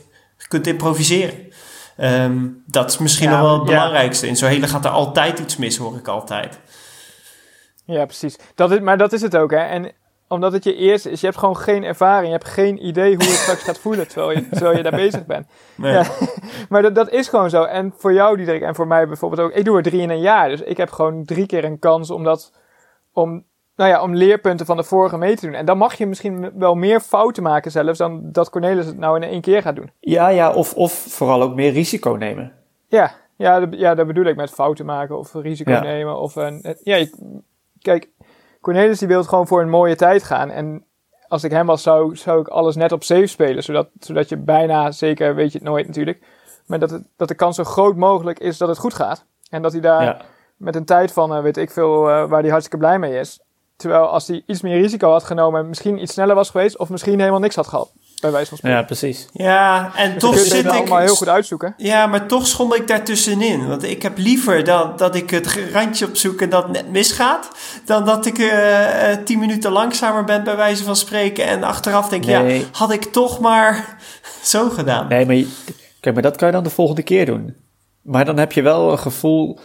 [0.47, 1.51] kunt improviseren.
[1.97, 4.27] Um, dat is misschien nog wel het belangrijkste.
[4.27, 6.59] In zo'n hele gaat er altijd iets mis, hoor ik altijd.
[7.85, 8.35] Ja, precies.
[8.55, 9.57] Dat is, maar dat is het ook, hè.
[9.57, 9.91] En
[10.33, 11.19] omdat het je eerste is.
[11.19, 12.25] Je hebt gewoon geen ervaring.
[12.25, 15.25] Je hebt geen idee hoe het straks gaat voelen terwijl je, terwijl je daar bezig
[15.25, 15.47] bent.
[15.75, 15.93] Nee.
[15.93, 16.05] Ja,
[16.69, 17.63] maar dat, dat is gewoon zo.
[17.63, 19.51] En voor jou, Diederik, en voor mij bijvoorbeeld ook.
[19.51, 20.49] Ik doe er drie in een jaar.
[20.49, 22.51] Dus ik heb gewoon drie keer een kans om dat...
[23.13, 23.43] Om,
[23.75, 25.55] nou ja, om leerpunten van de vorige mee te doen.
[25.55, 27.97] En dan mag je misschien wel meer fouten maken zelfs...
[27.97, 29.91] dan dat Cornelis het nou in één keer gaat doen.
[29.99, 30.51] Ja, ja.
[30.51, 32.51] Of, of vooral ook meer risico nemen.
[32.87, 36.19] Ja, ja, ja dat bedoel ik met fouten maken of risico nemen.
[36.19, 37.05] Of een, ja,
[37.83, 38.09] kijk,
[38.63, 40.49] Cornelis die wil gewoon voor een mooie tijd gaan.
[40.49, 40.85] En
[41.27, 43.63] als ik hem was, zou, zou ik alles net op safe spelen.
[43.63, 46.25] Zodat, zodat je bijna, zeker weet je het nooit natuurlijk.
[46.65, 49.25] Maar dat, het, dat de kans zo groot mogelijk is dat het goed gaat.
[49.49, 50.25] En dat hij daar
[50.57, 53.39] met een tijd van, uh, weet ik veel, uh, waar hij hartstikke blij mee is.
[53.75, 56.77] Terwijl als hij iets meer risico had genomen, misschien iets sneller was geweest.
[56.77, 57.91] Of misschien helemaal niks had gehad
[58.23, 58.79] bij wijze van spreken.
[58.79, 59.27] Ja, precies.
[59.33, 60.71] Ja, en dus toch zit ik...
[60.71, 61.73] allemaal heel goed uitzoeken.
[61.77, 63.67] Ja, maar toch schommel ik daartussenin.
[63.67, 67.49] Want ik heb liever dat, dat ik het randje opzoek en dat net misgaat...
[67.85, 71.45] dan dat ik uh, tien minuten langzamer ben bij wijze van spreken...
[71.45, 72.59] en achteraf denk, nee.
[72.59, 73.97] ja, had ik toch maar
[74.53, 75.07] zo gedaan.
[75.07, 75.49] Nee, maar,
[75.99, 77.55] kijk, maar dat kan je dan de volgende keer doen.
[78.01, 79.59] Maar dan heb je wel een gevoel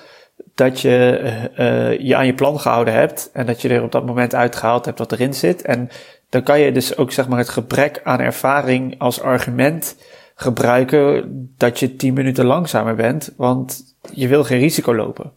[0.55, 1.21] dat je
[1.59, 3.31] uh, je aan je plan gehouden hebt...
[3.33, 5.63] en dat je er op dat moment uitgehaald hebt wat erin zit...
[5.63, 5.89] en
[6.31, 9.97] dan kan je dus ook zeg maar het gebrek aan ervaring als argument
[10.35, 11.25] gebruiken
[11.57, 15.33] dat je 10 minuten langzamer bent, want je wil geen risico lopen.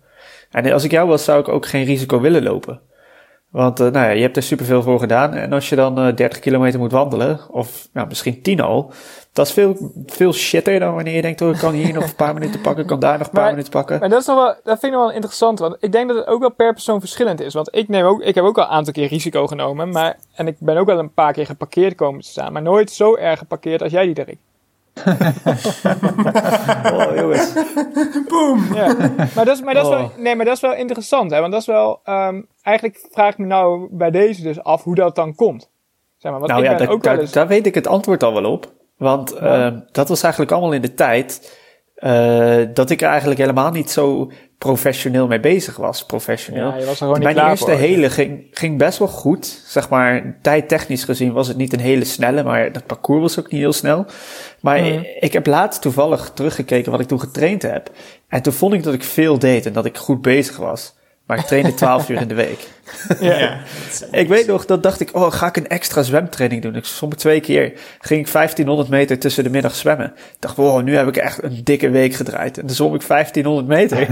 [0.52, 2.82] En als ik jou was, zou ik ook geen risico willen lopen.
[3.52, 5.34] Want uh, nou ja, je hebt er superveel voor gedaan.
[5.34, 8.94] En als je dan uh, 30 kilometer moet wandelen, of nou, misschien 10 al,
[9.34, 12.16] dat is veel, veel shitter dan wanneer je denkt, oh, ik kan hier nog een
[12.16, 14.00] paar minuten pakken, ik kan daar nog een paar minuten pakken.
[14.00, 16.18] Maar dat, is nog wel, dat vind ik nog wel interessant, want ik denk dat
[16.18, 17.54] het ook wel per persoon verschillend is.
[17.54, 20.48] Want ik, neem ook, ik heb ook al een aantal keer risico genomen, maar, en
[20.48, 23.40] ik ben ook wel een paar keer geparkeerd komen te staan, maar nooit zo erg
[23.40, 24.38] geparkeerd als jij die, Dirk.
[26.94, 27.54] oh, jongens.
[28.28, 28.74] Boom.
[28.74, 28.96] Ja.
[29.36, 30.18] Maar, dat is, maar, dat is wel, oh.
[30.18, 31.40] nee, maar dat is wel interessant, hè?
[31.40, 34.96] want dat is wel, um, eigenlijk vraag ik me nou bij deze dus af hoe
[34.96, 35.70] dat dan komt.
[36.18, 37.32] Zeg maar, want nou ik ja, ben ook daar, wel eens...
[37.32, 38.72] daar weet ik het antwoord al wel op.
[38.98, 41.60] Want uh, dat was eigenlijk allemaal in de tijd
[41.98, 44.32] uh, dat ik er eigenlijk helemaal niet zo
[44.66, 46.06] professioneel mee bezig was.
[46.06, 46.68] Professioneel.
[46.68, 47.80] Ja, je was er gewoon niet Mijn klaar eerste voor.
[47.80, 49.62] hele ging, ging best wel goed.
[49.66, 53.52] Zeg maar, tijdtechnisch gezien was het niet een hele snelle, maar dat parcours was ook
[53.52, 54.06] niet heel snel.
[54.60, 55.04] Maar Mhm.
[55.20, 57.92] ik heb laatst toevallig teruggekeken wat ik toen getraind heb.
[58.28, 60.94] En toen vond ik dat ik veel deed en dat ik goed bezig was.
[61.32, 62.60] Maar ik trainde 12 uur in de week.
[63.20, 63.38] Ja.
[63.38, 63.60] ja.
[64.12, 66.76] Ik weet nog, dat dacht ik, oh, ga ik een extra zwemtraining doen?
[66.76, 67.74] Ik zwom twee keer.
[68.00, 70.06] Ging ik 1500 meter tussen de middag zwemmen.
[70.06, 72.58] Ik dacht, wow, nu heb ik echt een dikke week gedraaid.
[72.58, 74.08] En dan zwom ik 1500 meter.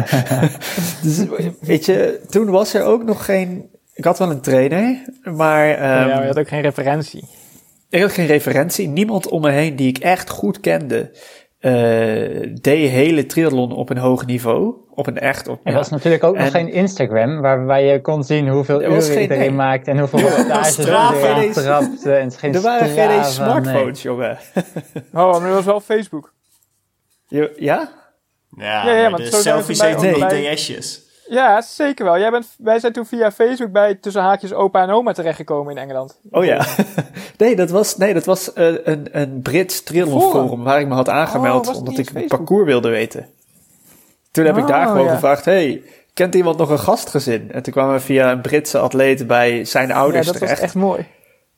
[1.03, 1.25] dus
[1.59, 3.69] weet je, toen was er ook nog geen...
[3.93, 5.69] Ik had wel een trainer, maar...
[5.69, 7.23] Um, ja, maar je had ook geen referentie.
[7.89, 8.87] Ik had geen referentie.
[8.87, 11.11] Niemand om me heen die ik echt goed kende
[12.61, 14.75] deed hele triathlon op een hoog niveau.
[14.89, 15.47] Op een echt...
[15.47, 19.21] Op, er was natuurlijk ook nog geen Instagram waarbij je kon zien hoeveel uren geen,
[19.21, 19.51] iedereen nee.
[19.51, 20.85] maakt en hoeveel wattages er
[21.51, 22.05] trapt.
[22.05, 24.13] En geen er waren geen smartphones, nee.
[24.13, 24.37] jongen.
[25.13, 26.33] oh, maar er was wel Facebook.
[27.27, 27.89] Je, ja?
[28.57, 30.53] Ja, ja, ja maar de selfies heet nee.
[30.53, 31.08] DS'jes.
[31.29, 32.19] Ja, zeker wel.
[32.19, 35.81] Jij bent, wij zijn toen via Facebook bij tussen haakjes opa en oma terechtgekomen in
[35.81, 36.19] Engeland.
[36.31, 36.65] Oh ja.
[37.37, 40.93] nee, dat was, nee, dat was uh, een, een Brits triathlon forum waar ik me
[40.93, 43.29] had aangemeld oh, omdat ik een parcours wilde weten.
[44.31, 45.13] Toen heb oh, ik daar gewoon ja.
[45.13, 47.51] gevraagd, hey, kent iemand nog een gastgezin?
[47.51, 50.59] En toen kwamen we via een Britse atleet bij zijn ouders ja, dat terecht.
[50.59, 51.07] was echt mooi.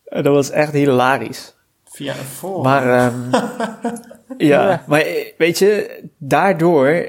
[0.06, 1.56] En dat was echt hilarisch.
[1.86, 2.64] Via een forum.
[2.64, 3.30] Maar, um,
[4.38, 7.06] ja, ja, maar eh, weet je, daardoor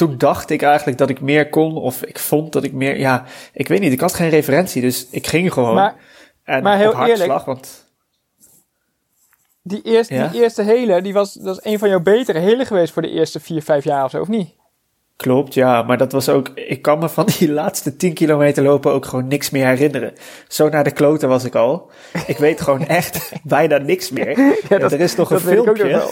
[0.00, 3.24] toen dacht ik eigenlijk dat ik meer kon, of ik vond dat ik meer, ja,
[3.52, 5.74] ik weet niet, ik had geen referentie, dus ik ging gewoon.
[5.74, 5.94] Maar,
[6.44, 7.88] en maar heel eerlijk, want...
[9.62, 10.28] Die eerste, ja?
[10.28, 13.10] die eerste hele, die was, dat was een van jouw betere hele geweest voor de
[13.10, 14.54] eerste vier, vijf jaar of zo, of niet?
[15.16, 18.92] Klopt, ja, maar dat was ook, ik kan me van die laatste 10 kilometer lopen
[18.92, 20.12] ook gewoon niks meer herinneren.
[20.48, 21.90] Zo naar de kloten was ik al.
[22.26, 24.38] Ik weet gewoon echt bijna niks meer.
[24.68, 26.02] Ja, dat, er is nog een filmpje.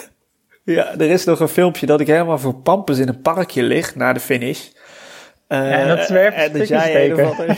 [0.74, 3.94] Ja, er is nog een filmpje dat ik helemaal voor pampus in een parkje lig
[3.94, 4.61] na de finish.
[5.48, 7.16] Uh, ja, en dat zwerft en dat jij een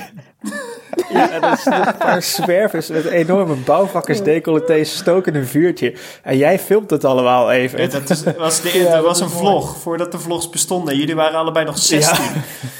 [1.12, 5.94] Ja, en dat is een paar zwervers met enorme bouwvakkersdecolletés stoken een vuurtje.
[6.22, 7.80] En jij filmt het allemaal even.
[7.80, 10.96] Ja, dat is, was, de, ja, dat was een vlog, voordat de vlogs bestonden.
[10.96, 12.24] Jullie waren allebei nog 16.
[12.24, 12.30] Ja.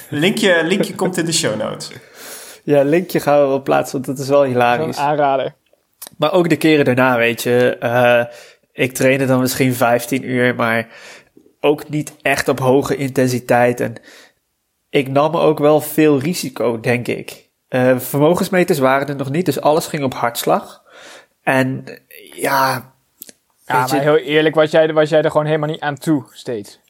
[0.09, 1.91] Linkje, linkje komt in de show notes.
[2.63, 4.97] Ja, linkje gaan we wel plaatsen, want dat is wel hilarisch.
[4.97, 5.55] Zo'n aanrader.
[6.17, 7.77] Maar ook de keren daarna, weet je.
[7.83, 8.25] Uh,
[8.81, 10.89] ik trainde dan misschien 15 uur, maar
[11.61, 13.81] ook niet echt op hoge intensiteit.
[13.81, 13.95] En
[14.91, 17.49] ik nam ook wel veel risico, denk ik.
[17.69, 20.83] Uh, vermogensmeters waren er nog niet, dus alles ging op hartslag.
[21.43, 21.85] En
[22.35, 22.93] ja.
[23.67, 26.81] Ja, maar heel eerlijk, was jij, was jij er gewoon helemaal niet aan toe steeds?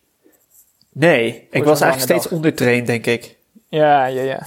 [0.92, 2.33] Nee, ik was eigenlijk steeds dag.
[2.33, 3.37] ondertraind, denk ik.
[3.68, 4.46] Ja, ja, ja.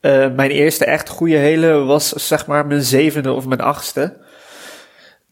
[0.00, 4.22] Uh, mijn eerste echt goede hele was zeg maar mijn zevende of mijn achtste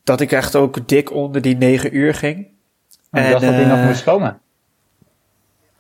[0.05, 2.38] dat ik echt ook dik onder die negen uur ging.
[2.38, 2.49] Ik
[3.11, 4.41] en, dacht dat die nog eh, moest komen.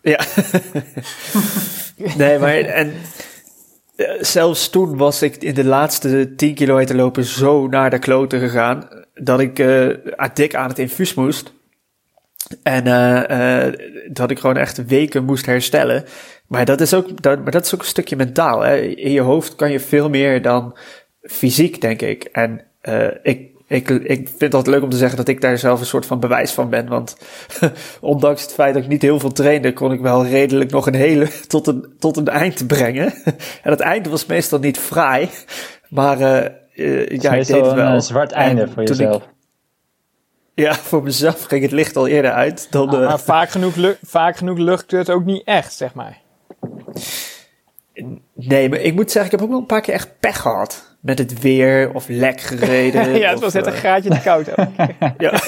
[0.02, 0.20] Ja.
[2.16, 2.92] nee, maar en
[3.96, 8.40] eh, zelfs toen was ik in de laatste 10 kilometer lopen zo naar de kloten
[8.40, 9.96] gegaan dat ik uh,
[10.34, 11.52] dik aan het infuus moest.
[12.62, 13.72] En uh,
[14.12, 16.04] dat ik gewoon echt weken moest herstellen.
[16.46, 18.60] Maar dat is ook, dat, maar dat is ook een stukje mentaal.
[18.60, 18.76] Hè?
[18.80, 20.76] In je hoofd kan je veel meer dan
[21.22, 22.24] fysiek, denk ik.
[22.24, 22.64] En
[23.22, 25.86] ik ik, ik vind het altijd leuk om te zeggen dat ik daar zelf een
[25.86, 26.88] soort van bewijs van ben.
[26.88, 27.16] Want
[28.00, 30.94] ondanks het feit dat ik niet heel veel trainde, kon ik wel redelijk nog een
[30.94, 33.14] hele tot een, tot een eind brengen.
[33.62, 35.30] en het einde was meestal niet fraai.
[35.88, 37.94] Maar uh, uh, ja, ik deed het wel.
[37.94, 39.28] een zwart einde voor jezelf.
[40.54, 42.66] ja, voor mezelf ging het licht al eerder uit.
[42.70, 46.20] Dan, ah, maar vaak genoeg, vaak genoeg lucht het ook niet echt, zeg maar.
[48.34, 50.91] Nee, maar ik moet zeggen, ik heb ook wel een paar keer echt pech gehad
[51.02, 53.14] met het weer of lek gereden.
[53.18, 54.46] ja, het was net een graadje te koud.
[55.18, 55.40] ja.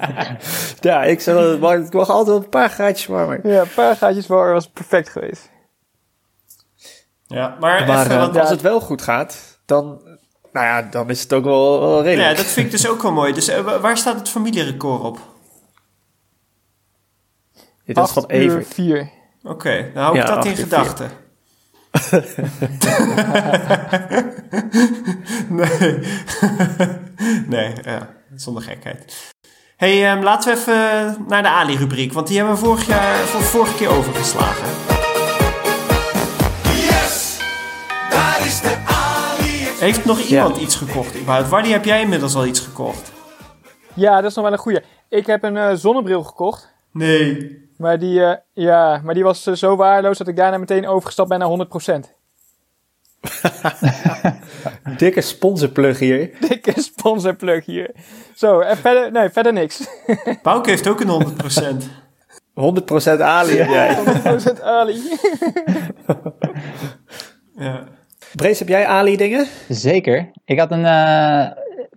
[0.90, 3.40] ja, ik zei dat het mag altijd wel een paar graadjes warmer.
[3.48, 5.50] Ja, een paar graadjes warmer was perfect geweest.
[7.26, 10.00] Ja, maar, maar even, uh, als het wel goed gaat, dan,
[10.52, 12.30] nou ja, dan is het ook wel, wel redelijk.
[12.30, 13.32] Ja, dat vind ik dus ook wel mooi.
[13.32, 15.18] Dus uh, waar staat het familierecord op?
[17.84, 18.66] Dit is van even.
[18.66, 19.10] vier.
[19.42, 21.10] Oké, okay, dan hou ik ja, dat in gedachten.
[25.48, 25.98] nee.
[27.54, 29.32] nee, ja, zonder gekheid.
[29.76, 33.40] hey, um, laten we even naar de Ali-rubriek, want die hebben we vorig jaar, voor
[33.40, 34.68] vorige keer overgeslagen.
[36.62, 37.38] Yes!
[38.10, 39.68] Daar is de Ali!
[39.78, 41.48] Heeft nog iemand iets gekocht überhaupt?
[41.48, 43.12] Wanneer heb jij inmiddels al iets gekocht?
[43.94, 44.80] Ja, dat is nog wel een goeie.
[45.08, 46.68] Ik heb een uh, zonnebril gekocht.
[46.92, 47.68] Nee.
[47.80, 51.28] Maar die, uh, ja, maar die was uh, zo waardeloos dat ik daarna meteen overgestapt
[51.28, 51.66] ben naar
[52.04, 52.10] 100%.
[54.96, 56.30] Dikke sponsorplug hier.
[56.48, 57.90] Dikke sponsorplug hier.
[58.34, 59.88] Zo, en verder, nee, verder niks.
[60.42, 61.34] Bouke heeft ook een
[61.76, 63.18] 100%.
[63.18, 63.96] 100% Ali jij.
[63.96, 65.02] 100% Ali.
[67.56, 67.84] ja.
[68.34, 69.46] Brace, heb jij Ali dingen?
[69.68, 70.30] Zeker.
[70.44, 71.50] Ik had een, uh,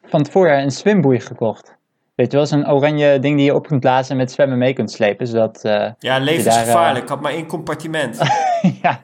[0.04, 1.76] van het voorjaar een zwemboei gekocht.
[2.16, 4.74] Weet je wel, zo'n oranje ding die je op kunt blazen en met zwemmen mee
[4.74, 5.28] kunt slepen.
[5.28, 6.98] Zodat, uh, ja, levensgevaarlijk.
[6.98, 8.18] Uh, ik had maar één compartiment.
[8.82, 9.02] ja,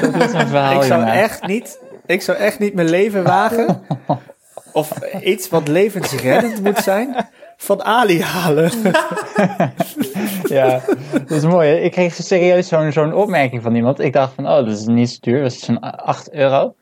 [0.00, 1.14] dat is een verhaal, ik zou jongen.
[1.14, 3.82] echt niet, ik zou echt niet mijn leven wagen.
[4.72, 7.28] Of iets wat levensreddend moet zijn.
[7.56, 8.70] Van Ali halen.
[10.44, 10.80] Ja,
[11.12, 11.68] dat is mooi.
[11.68, 11.76] hè.
[11.76, 14.00] Ik kreeg serieus zo'n zo'n opmerking van iemand.
[14.00, 15.42] Ik dacht van, oh, dat is niet zo duur.
[15.42, 16.74] Dat is zo'n 8 euro.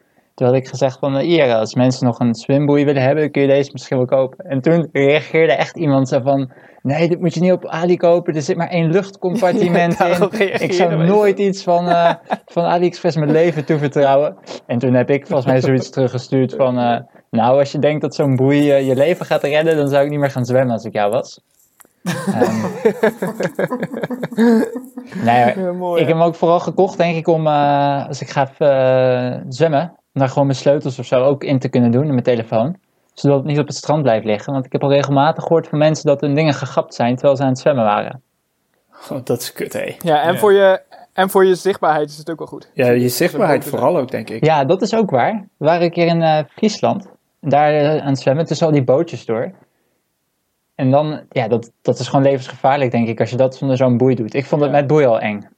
[0.43, 3.43] Toen had ik gezegd van, eh, hier, als mensen nog een zwemboei willen hebben, kun
[3.43, 4.45] je deze misschien wel kopen.
[4.45, 6.53] En toen reageerde echt iemand zo van,
[6.83, 8.35] nee, dit moet je niet op Ali kopen.
[8.35, 10.61] Er zit maar één luchtcompartiment Ja, in.
[10.61, 12.15] Ik zou nooit iets van, eh,
[12.47, 14.37] van AliExpress mijn leven toevertrouwen.
[14.67, 17.01] En toen heb ik volgens mij zoiets teruggestuurd van, eh,
[17.31, 20.21] nou, als je denkt dat zo'n boei je leven gaat redden, dan zou ik niet
[20.21, 21.41] meer gaan zwemmen als ik jou was.
[22.03, 22.67] Ehm,
[25.25, 28.51] nee, Ja, mooi, ik heb hem ook vooral gekocht, denk ik, om als ik ga
[29.49, 32.23] zwemmen, om daar gewoon mijn sleutels of zo ook in te kunnen doen in mijn
[32.23, 32.77] telefoon.
[33.15, 34.53] Zodat het niet op het strand blijft liggen.
[34.53, 37.43] Want ik heb al regelmatig gehoord van mensen dat hun dingen gegapt zijn terwijl ze
[37.43, 38.23] aan het zwemmen waren.
[39.11, 39.95] Oh, dat is kut, hé.
[39.99, 40.39] Ja, en, Ja.
[40.39, 40.81] Voor je,
[41.13, 42.71] en voor je zichtbaarheid is het ook wel goed.
[42.75, 44.45] Ja, je zichtbaarheid vooral ook, denk ik.
[44.45, 45.49] Ja, dat is ook waar.
[45.57, 47.07] We waren een keer in eh, Friesland.
[47.41, 49.53] Daar eh, aan het zwemmen tussen al die bootjes door.
[50.75, 53.97] En dan, ja, dat, dat is gewoon levensgevaarlijk, denk ik, als je dat zonder zo'n
[53.97, 54.35] boei doet.
[54.35, 54.77] Ik vond het Ja.
[54.77, 55.49] met boei al eng.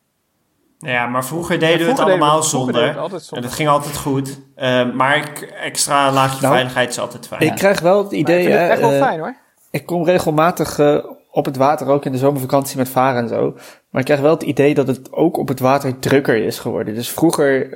[0.84, 3.12] Ja, maar vroeger deden we het Vroeger allemaal we zonder.
[3.12, 4.40] het En dat ging altijd goed.
[4.54, 7.40] Eh, maar ik- extra laagje Nou, veiligheid is altijd fijn.
[7.40, 9.36] Ik krijg wel het Maar ik idee, vind het hè, echt wel eh, fijn hoor.
[9.70, 13.52] ik kom regelmatig eh, op het water, ook in de zomervakantie met varen en zo.
[13.90, 16.94] Maar ik krijg wel het idee dat het ook op het water drukker is geworden.
[16.94, 17.72] Dus vroeger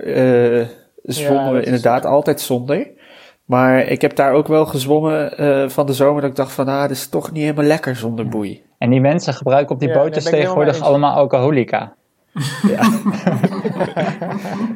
[0.60, 0.66] eh
[1.02, 2.90] zwommen we inderdaad altijd zonder.
[3.44, 6.68] Maar ik heb daar ook wel gezwommen eh, van de zomer dat ik dacht van,
[6.68, 8.62] ah, dit is toch niet helemaal lekker zonder boei.
[8.78, 11.94] En die mensen gebruiken op die Ja, ik helemaal tegenwoordig allemaal alcoholica.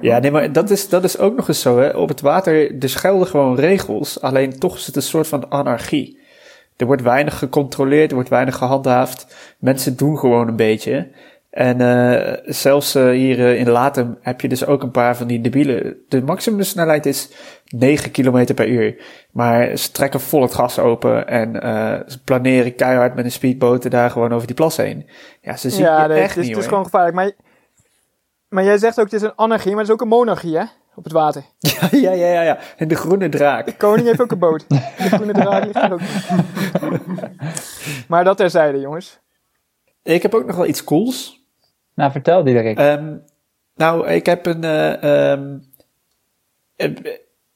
[0.00, 1.88] Ja, nee, maar dat is, dat is ook nog eens zo, hè.
[1.88, 6.20] Op het water, er schuilden gewoon regels, alleen toch is het een soort van anarchie.
[6.76, 9.26] Er wordt weinig gecontroleerd, er wordt weinig gehandhaafd.
[9.58, 11.08] Mensen doen gewoon een beetje.
[11.52, 15.26] En eh, zelfs eh, hier eh, in Latem heb je dus ook een paar van
[15.26, 15.96] die debielen.
[16.08, 17.30] De maximumsnelheid is
[17.64, 18.96] 9 km per uur.
[19.30, 21.54] Maar ze trekken vol het gas open en
[22.06, 25.06] ze planeren keihard met een speedboot daar gewoon over die plas heen.
[25.40, 27.14] Ja, ze zien Ja, je nee, echt het is, niet het is gewoon gevaarlijk.
[27.14, 27.30] Maar,
[28.52, 30.64] maar jij zegt ook, het is een anarchie, maar het is ook een monarchie hè,
[30.94, 31.42] op het water.
[31.70, 32.58] Ja, ja, ja, ja, ja.
[32.76, 33.66] En de groene draak.
[33.66, 34.64] De koning heeft ook een boot.
[34.68, 36.00] De groene ligt er ook.
[38.08, 39.20] Maar dat terzijde, jongens.
[40.02, 41.46] Ik heb ook nog wel iets cools.
[41.94, 42.78] Nou, vertel Diederik.
[42.78, 43.16] Ehm,
[43.74, 44.64] nou, ik heb een.
[44.64, 45.58] eh, ehm,
[46.76, 46.90] eh,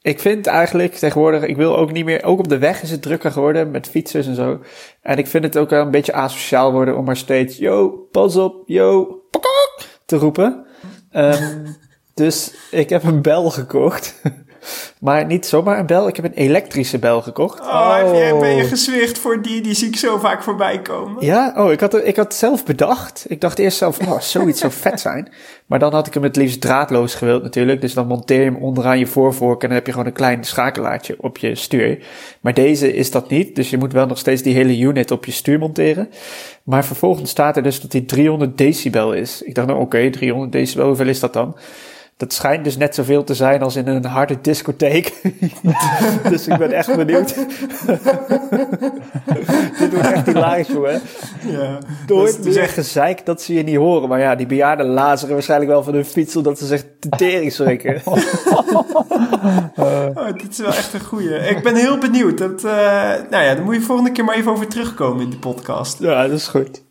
[0.00, 3.02] ik vind eigenlijk tegenwoordig, ik wil ook niet meer, ook op de weg is het
[3.02, 4.60] drukker geworden met fietsers en zo.
[5.00, 8.36] En ik vind het ook wel een beetje asociaal worden om maar steeds, yo, pas
[8.36, 9.20] op, yo,
[10.04, 10.65] te roepen.
[11.16, 11.66] Ehm,
[12.14, 14.22] dus ik heb een bel gekocht.
[15.00, 17.60] Maar niet zomaar een bel, ik heb een elektrische bel gekocht.
[17.60, 18.40] Oh, heb je, Oh.
[18.40, 19.60] ben je gezwicht voor die?
[19.60, 21.24] Die zie ik zo vaak voorbij komen.
[21.24, 23.24] Ja, oh, ik had, het- ik had zelf bedacht.
[23.28, 25.28] Ik dacht eerst zelf, oh, zoiets zou vet zijn.
[25.66, 27.80] Maar dan had ik hem het liefst draadloos gewild natuurlijk.
[27.80, 30.44] Dus dan monteer je hem onderaan je voorvork en dan heb je gewoon een klein
[30.44, 31.98] schakelaartje op je stuur.
[32.40, 35.24] Maar deze is dat niet, dus je moet wel nog steeds die hele unit op
[35.24, 36.08] je stuur monteren.
[36.62, 39.42] Maar vervolgens staat er dus dat die 300 decibel is.
[39.42, 41.56] Ik dacht, nou oké, 300 decibel, hoeveel is dat dan?
[42.18, 45.12] Dat schijnt dus net zoveel te zijn als in een harde discotheek.
[46.30, 47.34] dus ik ben echt benieuwd.
[49.78, 51.00] Dit wordt echt hilarisch, jongen.
[51.46, 51.78] Ja.
[52.06, 54.08] Dat is- meer gezeik dat ze je niet horen.
[54.08, 56.36] Maar ja, die bejaarden lazeren waarschijnlijk wel van hun fiets...
[56.36, 58.02] omdat ze zich te tering schrikken.
[59.78, 61.34] Oh, dit is wel echt een goeie.
[61.48, 62.38] Ik ben heel benieuwd.
[62.38, 62.72] Dat, eh,
[63.30, 65.98] nou ja, daar moet je volgende keer maar even over terugkomen in de podcast.
[65.98, 66.82] ja, dat is goed.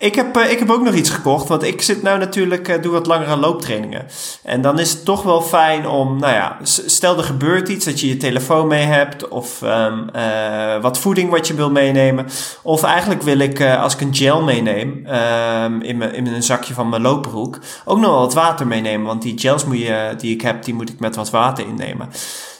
[0.00, 2.82] Ik heb, eh, ik heb ook nog iets gekocht, want ik zit nou natuurlijk, eh,
[2.82, 4.06] doe wat langere looptrainingen.
[4.42, 8.00] En dan is het toch wel fijn om, nou ja, stel er gebeurt iets, dat
[8.00, 12.26] je je telefoon mee hebt, of ehm, eh, wat voeding wat je wil meenemen.
[12.62, 16.74] Of eigenlijk wil ik, als ik een gel meeneem, ehm, in, mijn, in een zakje
[16.74, 19.06] van mijn loopbroek, ook nog wat water meenemen.
[19.06, 22.08] Want die gels moet je, die ik heb, die moet ik met wat water innemen.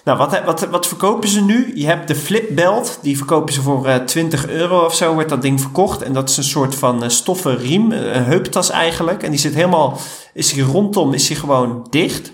[0.08, 1.72] Nou, wat, wat, wat verkopen ze nu?
[1.74, 5.42] Je hebt de Flipbelt, die verkopen ze voor eh 20 euro of zo, wordt dat
[5.42, 6.02] ding verkocht.
[6.02, 9.22] En dat is een soort van eh, stoffen riem, eh, een heuptas eigenlijk.
[9.22, 9.98] En die zit helemaal,
[10.34, 12.32] is die rondom, is die gewoon dicht.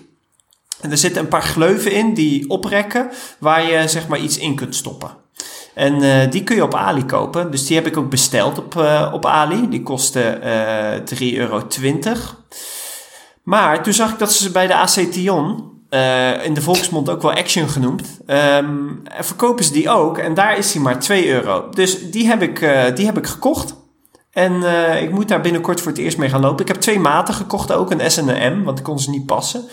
[0.80, 4.54] En er zitten een paar gleuven in die oprekken, waar je zeg maar iets in
[4.54, 5.10] kunt stoppen.
[5.74, 7.50] En die kun je op Ali kopen.
[7.50, 8.76] Dus die heb ik ook besteld op,
[9.12, 9.68] op Ali.
[9.68, 11.62] Die kostte eh 3,20 euro.
[13.42, 15.12] Maar toen zag ik dat ze bij de AC
[15.94, 18.66] Eh, in de volksmond ook wel Action genoemd, ehm,
[19.20, 20.18] verkopen ze die ook.
[20.18, 21.68] En daar is die maar 2 euro.
[21.70, 23.74] Dus die heb ik, eh, die heb ik gekocht.
[24.30, 26.60] En eh, ik moet daar binnenkort voor het eerst mee gaan lopen.
[26.60, 29.10] Ik heb twee maten gekocht ook, een S en een M, want ik kon ze
[29.10, 29.64] niet passen.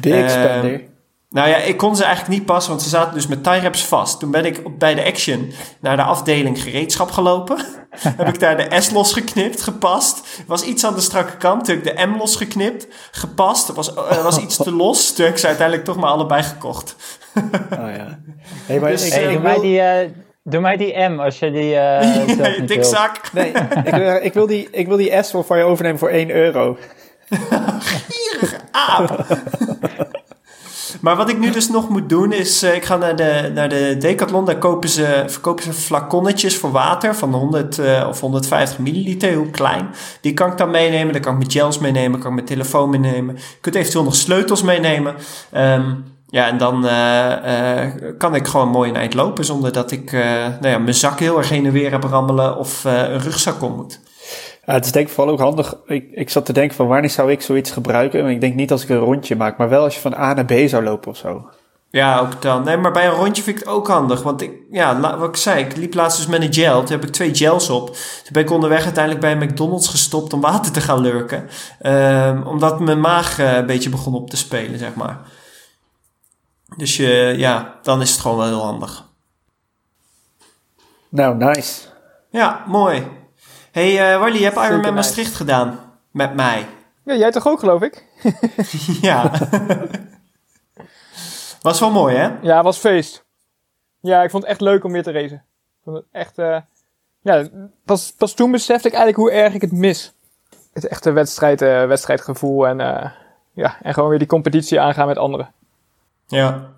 [0.00, 0.82] Big Eh, spender.
[1.30, 3.84] Nou ja, ik kon ze eigenlijk niet passen, want ze zaten dus met tie wraps
[3.84, 4.18] vast.
[4.20, 7.58] Toen ben ik op- bij de Action naar de afdeling gereedschap gelopen.
[8.16, 10.42] heb ik daar de S losgeknipt, gepast.
[10.46, 11.64] Was iets aan de strakke kant.
[11.64, 13.66] Toen heb ik de M losgeknipt, gepast.
[13.66, 15.12] Het was, was iets te los.
[15.12, 16.96] Toen heb ik ze uiteindelijk toch maar allebei gekocht.
[17.72, 18.18] Oh ja.
[18.66, 20.08] Hey, maar Dus, ik, Hey, eh, ik doe, mij die, eh,
[20.42, 22.68] doe mij die M als je die eh wilt.
[22.68, 23.32] Dikzak.
[23.32, 23.52] nee,
[23.84, 26.30] ik, wil, ik, wil die, ik wil die S wel van je overnemen voor 1
[26.30, 26.76] euro.
[28.70, 29.26] aap.
[31.00, 33.68] Maar wat ik nu dus nog moet doen is, eh, ik ga naar de, naar
[33.68, 34.44] de Decathlon.
[34.44, 39.48] Daar kopen ze, verkopen ze flaconnetjes voor water van 100 eh, of 150 milliliter, heel
[39.50, 39.88] klein.
[40.20, 41.12] Die kan ik dan meenemen.
[41.12, 43.34] Daar kan ik mijn gels meenemen, kan ik mijn telefoon meenemen.
[43.36, 45.14] Je kunt eventueel nog sleutels meenemen.
[45.50, 45.94] Ehm,
[46.26, 47.86] ja, en dan eh,
[48.18, 51.38] kan ik gewoon mooi een eind lopen zonder dat ik nou ja, mijn zak heel
[51.38, 54.00] erg heen en weer heb rammelen of een rugzak om moet.
[54.70, 55.74] Ja, het is denk ik vooral ook handig.
[55.86, 58.26] Ik, ik zat te denken van wanneer zou ik zoiets gebruiken?
[58.26, 60.44] Ik denk niet als ik een rondje maak, maar wel als je van A naar
[60.44, 61.50] B zou lopen of zo.
[61.88, 62.64] Ja, ook dan.
[62.64, 64.22] Nee, maar bij een rondje vind ik het ook handig.
[64.22, 66.78] Want ik, ja, wat ik zei, ik liep laatst dus met een gel.
[66.78, 67.86] Toen heb ik twee gels op.
[67.86, 71.48] Toen ben ik onderweg uiteindelijk bij een McDonald's gestopt om water te gaan lurken.
[71.80, 75.18] Ehm, omdat mijn maag eh, een beetje begon op te spelen, zeg maar.
[76.76, 79.04] Dus je, ja, dan is het gewoon wel heel handig.
[81.08, 81.80] Nou, nice.
[82.30, 83.18] Ja, mooi.
[83.70, 84.92] Hey, eh Wally, je hebt Zeker Ironman nice.
[84.94, 85.78] Maastricht gedaan.
[86.10, 86.66] Met mij.
[87.04, 88.04] Ja, jij toch ook, geloof ik?
[89.10, 89.32] ja.
[91.62, 92.30] Was wel mooi, hè?
[92.42, 93.24] Ja, was feest.
[94.00, 95.36] Ja, ik vond het echt leuk om weer te racen.
[95.36, 96.38] Ik vond het echt...
[96.38, 96.56] eh,
[97.22, 97.48] ja,
[97.84, 100.12] pas, pas toen besefte ik eigenlijk hoe erg ik het mis.
[100.72, 102.78] Het echte wedstrijd, eh, wedstrijdgevoel en,
[103.54, 105.52] ja, en gewoon weer die competitie aangaan met anderen.
[106.26, 106.68] Ja.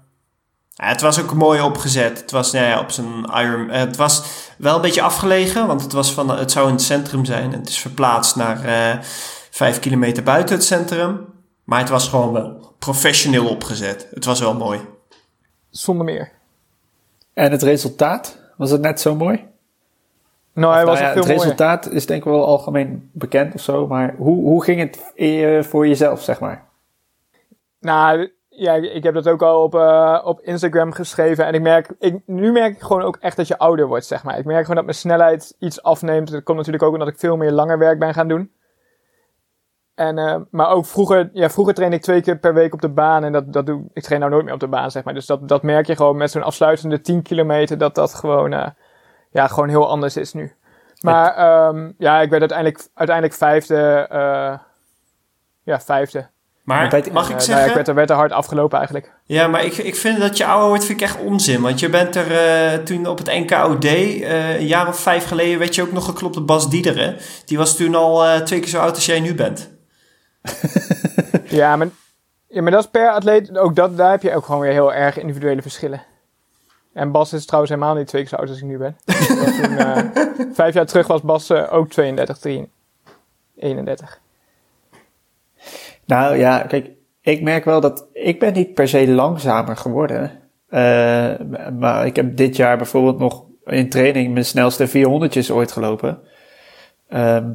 [0.75, 2.21] Ja, het was ook mooi opgezet.
[2.21, 3.71] Het was, nou ja, op zijn Iron.
[3.71, 4.23] eh, het was
[4.59, 7.53] wel een beetje afgelegen, want het, was van, het zou in het centrum zijn.
[7.53, 9.05] Het is verplaatst naar eh
[9.51, 11.27] vijf kilometer buiten het centrum.
[11.65, 14.09] Maar het was gewoon wel professioneel opgezet.
[14.11, 14.81] Het was wel mooi.
[15.71, 16.33] Zonder meer.
[17.35, 18.39] En het resultaat?
[18.57, 19.45] Was het net zo mooi?
[20.53, 21.43] Nou, hij was nou ja, veel het mooier.
[21.43, 23.87] resultaat is denk ik wel algemeen bekend of zo.
[23.87, 26.65] Maar hoe, hoe ging het eh, voor jezelf, zeg maar?
[27.81, 31.47] Nou, ja, ik heb dat ook al op, eh, op Instagram geschreven.
[31.47, 34.25] En ik merk, ik, nu merk ik gewoon ook echt dat je ouder wordt, zeg
[34.25, 34.39] maar.
[34.39, 36.31] Ik merk gewoon dat mijn snelheid iets afneemt.
[36.31, 38.53] Dat komt natuurlijk ook omdat ik veel meer langer werk ben gaan doen.
[39.95, 42.89] En, eh, maar ook vroeger, ja, vroeger trainde ik twee keer per week op de
[42.89, 43.25] baan.
[43.25, 45.15] En dat, dat doe, ik train nou nooit meer op de baan, zeg maar.
[45.15, 47.79] Dus dat, dat merk je gewoon met zo'n afsluitende 10 kilometer.
[47.79, 48.69] Dat dat gewoon, eh,
[49.31, 50.53] ja, gewoon heel anders is nu.
[51.01, 54.07] Maar ehm, ja, ik werd uiteindelijk, uiteindelijk vijfde.
[55.65, 56.32] ja, vijfde.
[56.63, 57.65] Maar mag ik eh, nou zeggen?
[57.65, 59.13] ja, ik werd er, werd er hard afgelopen eigenlijk.
[59.25, 61.61] Ja, maar ik, ik vind dat je ouder wordt, vind ik echt onzin.
[61.61, 65.59] Want je bent er eh, toen op het NKOD, eh, een jaar of vijf geleden,
[65.59, 67.17] werd je ook nog geklopt door Bas Diederen.
[67.45, 69.71] Die was toen al twee keer zo oud als jij nu bent.
[71.45, 71.89] Ja, maar,
[72.49, 73.59] ja, maar dat is per atleet.
[73.59, 76.03] Ook dat, daar heb je ook gewoon weer heel erg individuele verschillen.
[76.93, 78.97] En Bas is trouwens helemaal niet twee keer zo oud als ik nu ben.
[79.05, 82.71] Toen, vijf jaar terug was Bas ook 32, 3,
[83.57, 84.21] 31.
[86.07, 86.91] Nou ja, kijk,
[87.21, 90.31] ik merk wel dat ik ben niet per se langzamer geworden.
[90.69, 91.33] Eh,
[91.79, 96.19] maar ik heb dit jaar bijvoorbeeld nog in training mijn snelste 400'tjes ooit gelopen.
[97.09, 97.55] Ehm,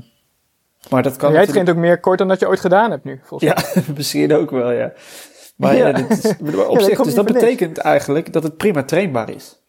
[0.90, 3.04] maar dat kan Jij natuurlijk- traint ook meer kort dan dat je ooit gedaan hebt
[3.04, 3.64] nu, volgens mij.
[3.76, 4.92] Ja, misschien ook wel, ja.
[5.56, 5.94] Maar ja, Ja.
[5.94, 6.26] dit is,
[6.68, 7.40] op zich, dus dat niks.
[7.40, 9.62] betekent eigenlijk dat het prima trainbaar is.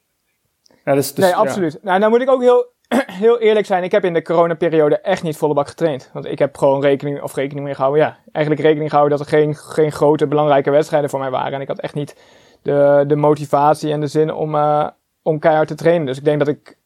[0.84, 1.78] Ja, dus, dus, nee, absoluut.
[1.82, 2.66] Nou, nou moet ik ook heel,
[3.22, 3.82] heel eerlijk zijn.
[3.82, 6.10] Ik heb in de coronaperiode echt niet volle bak getraind.
[6.12, 8.16] Want ik heb gewoon rekening, of rekening mee gehouden, ja.
[8.32, 11.52] Eigenlijk rekening gehouden dat er geen, geen grote belangrijke wedstrijden voor mij waren.
[11.52, 12.16] En ik had echt niet
[12.62, 14.86] de, de motivatie en de zin om, eh,
[15.22, 16.06] om keihard te trainen.
[16.06, 16.76] Dus ik denk dat ik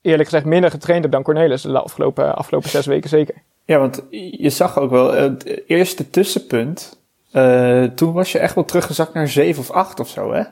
[0.00, 3.34] eerlijk gezegd minder getraind heb dan Cornelis de afgelopen, afgelopen zes weken zeker.
[3.64, 8.54] Ja, want je zag ook wel, eh, het eerste tussenpunt, eh, toen was je echt
[8.54, 10.42] wel teruggezakt naar 7 of 8 of zo, hè?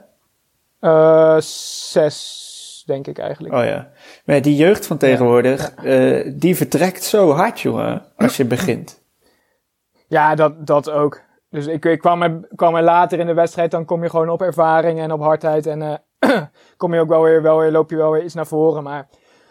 [0.80, 2.51] Eh zes,
[2.84, 3.54] denk ik eigenlijk.
[3.54, 3.90] Oh ja.
[4.24, 9.02] Maar die jeugd van tegenwoordig, eh, die vertrekt zo hard, jongen, als je begint.
[10.06, 11.20] Ja, dat, dat ook.
[11.50, 14.28] Dus ik, ik kwam, er, kwam er later in de wedstrijd, dan kom je gewoon
[14.28, 15.66] op ervaring en op hardheid.
[15.66, 15.82] En
[16.18, 16.42] eh,
[16.76, 18.82] kom je ook wel weer, wel weer, loop je wel weer iets naar voren.
[18.82, 19.08] Maar,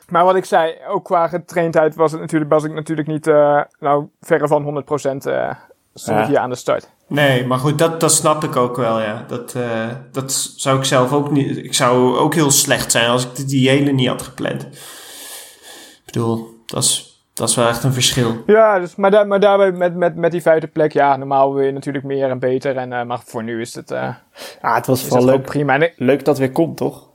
[0.09, 3.61] maar wat ik zei, ook qua getraindheid was, het natuurlijk, was ik natuurlijk niet, eh,
[3.79, 5.51] nou, verre van 100% eh
[5.93, 6.29] stond ik Ja.
[6.29, 6.89] hier aan de start.
[7.11, 9.25] Nee, maar goed, dat, dat snap ik ook wel, ja.
[9.27, 11.57] Dat, eh, dat zou ik zelf ook niet...
[11.57, 14.61] Ik zou ook heel slecht zijn als ik de diëlen niet had gepland.
[14.63, 18.43] Ik bedoel, dat is, dat is wel echt een verschil.
[18.45, 21.65] Ja, dus, maar, daar, maar daarbij met, met, met die vijfde plek, ja, normaal wil
[21.65, 22.77] je natuurlijk meer en beter.
[22.77, 24.15] En, eh, maar voor nu is het, eh
[24.61, 25.79] Ah, het was gewoon leuk, prima.
[25.79, 27.09] En leuk dat het weer komt, toch?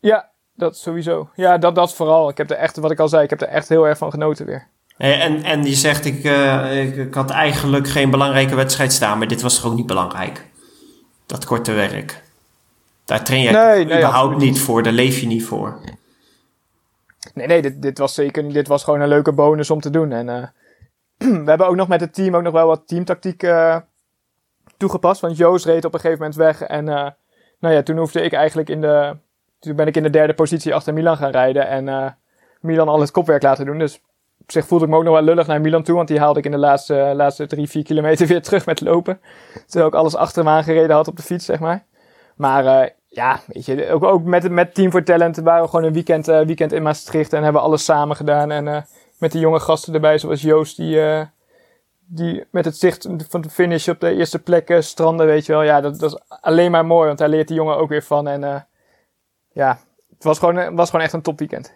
[0.00, 1.28] ja, dat sowieso.
[1.34, 2.28] Ja, dat, dat vooral.
[2.28, 4.10] Ik heb er echt, wat ik al zei, ik heb er echt heel erg van
[4.10, 4.68] genoten weer.
[4.96, 9.18] Eh, En, en je zegt, ik, eh, ik, ik had eigenlijk geen belangrijke wedstrijd staan,
[9.18, 10.52] maar dit was toch ook niet belangrijk?
[11.26, 12.22] dat korte werk.
[13.04, 15.78] Daar train je Nee, nee, überhaupt niet voor, daar leef je niet voor.
[17.34, 20.12] Nee, nee, dit, dit was zeker dit was gewoon een leuke bonus om te doen.
[20.12, 20.46] En eh,
[21.44, 23.46] we hebben ook nog met het team ook nog wel wat teamtactiek
[24.76, 25.20] toegepast.
[25.20, 26.62] Want Joost reed op een gegeven moment weg.
[26.62, 26.84] En
[27.58, 29.16] nou ja, toen hoefde ik eigenlijk in de...
[29.58, 31.68] Toen ben ik in de derde positie achter Milan gaan rijden.
[31.68, 32.16] En
[32.60, 33.78] Milan al het kopwerk laten doen.
[33.78, 34.00] Dus
[34.44, 35.94] op zich voelde ik me ook nog wel lullig naar Milan toe.
[35.94, 39.20] Want die haalde ik in de laatste, laatste drie, vier kilometer weer terug met lopen.
[39.66, 41.84] Terwijl ik alles achter hem aangereden had op de fiets, zeg maar.
[42.36, 45.84] Maar eh, ja, weet je, ook, ook met, met Team for Talent waren we gewoon
[45.84, 48.50] een weekend, eh, weekend in Maastricht en hebben alles samen gedaan.
[48.50, 48.82] En eh,
[49.18, 51.26] met die jonge gasten erbij, zoals Joost, die,
[52.06, 55.62] die met het zicht van de finish op de eerste plekken stranden, weet je wel.
[55.62, 58.28] Ja, dat, is alleen maar mooi, want daar leert die jongen ook weer van.
[58.28, 58.66] En
[59.52, 59.78] ja,
[60.14, 61.74] het was gewoon, was gewoon echt een topweekend.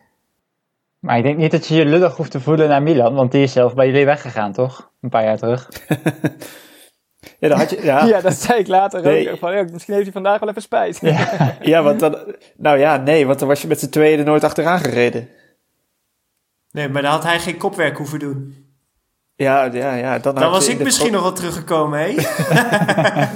[1.00, 3.42] Maar ik denk niet dat je je lullig hoeft te voelen naar Milan, want die
[3.42, 4.90] is zelf bij jullie weggegaan, toch?
[5.00, 5.68] Een paar jaar terug.
[7.40, 9.30] Ja, dan had je, ja, Ja, dat zei ik later Nee.
[9.32, 9.38] ook.
[9.38, 11.00] Van, ja, misschien heeft hij vandaag wel even spijt.
[11.60, 14.44] ja, want dan, nou ja, nee, want dan was je met z'n tweeën er nooit
[14.44, 15.28] achteraan gereden.
[16.70, 18.67] Nee, maar dan had hij geen kopwerk hoeven doen.
[19.38, 20.18] Ja, ja, ja.
[20.18, 22.06] Dan, was ik misschien nog wel teruggekomen, hé?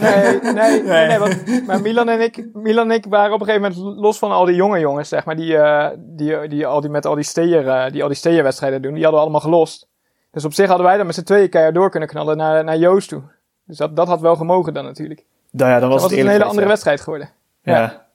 [0.00, 3.46] Nee, nee, nee, nee, want, maar Milan en, ik, Milan en ik waren op een
[3.46, 6.80] gegeven moment los van al die jonge jongens, zeg maar, die, eh, die, die, al
[6.80, 9.50] die met al die steer, eh, die al die steerwedstrijden doen, die hadden we allemaal
[9.50, 9.88] gelost.
[10.30, 12.76] Dus op zich hadden wij dan met z'n tweeën keihard door kunnen knallen naar, naar
[12.76, 13.22] Joost toe.
[13.66, 15.24] Dus dat, dat had wel gemogen dan natuurlijk.
[15.50, 17.30] Nou ja, dan Dan was, was het een hele andere wedstrijd geworden.
[17.62, 17.78] ja.
[17.78, 18.10] Ja.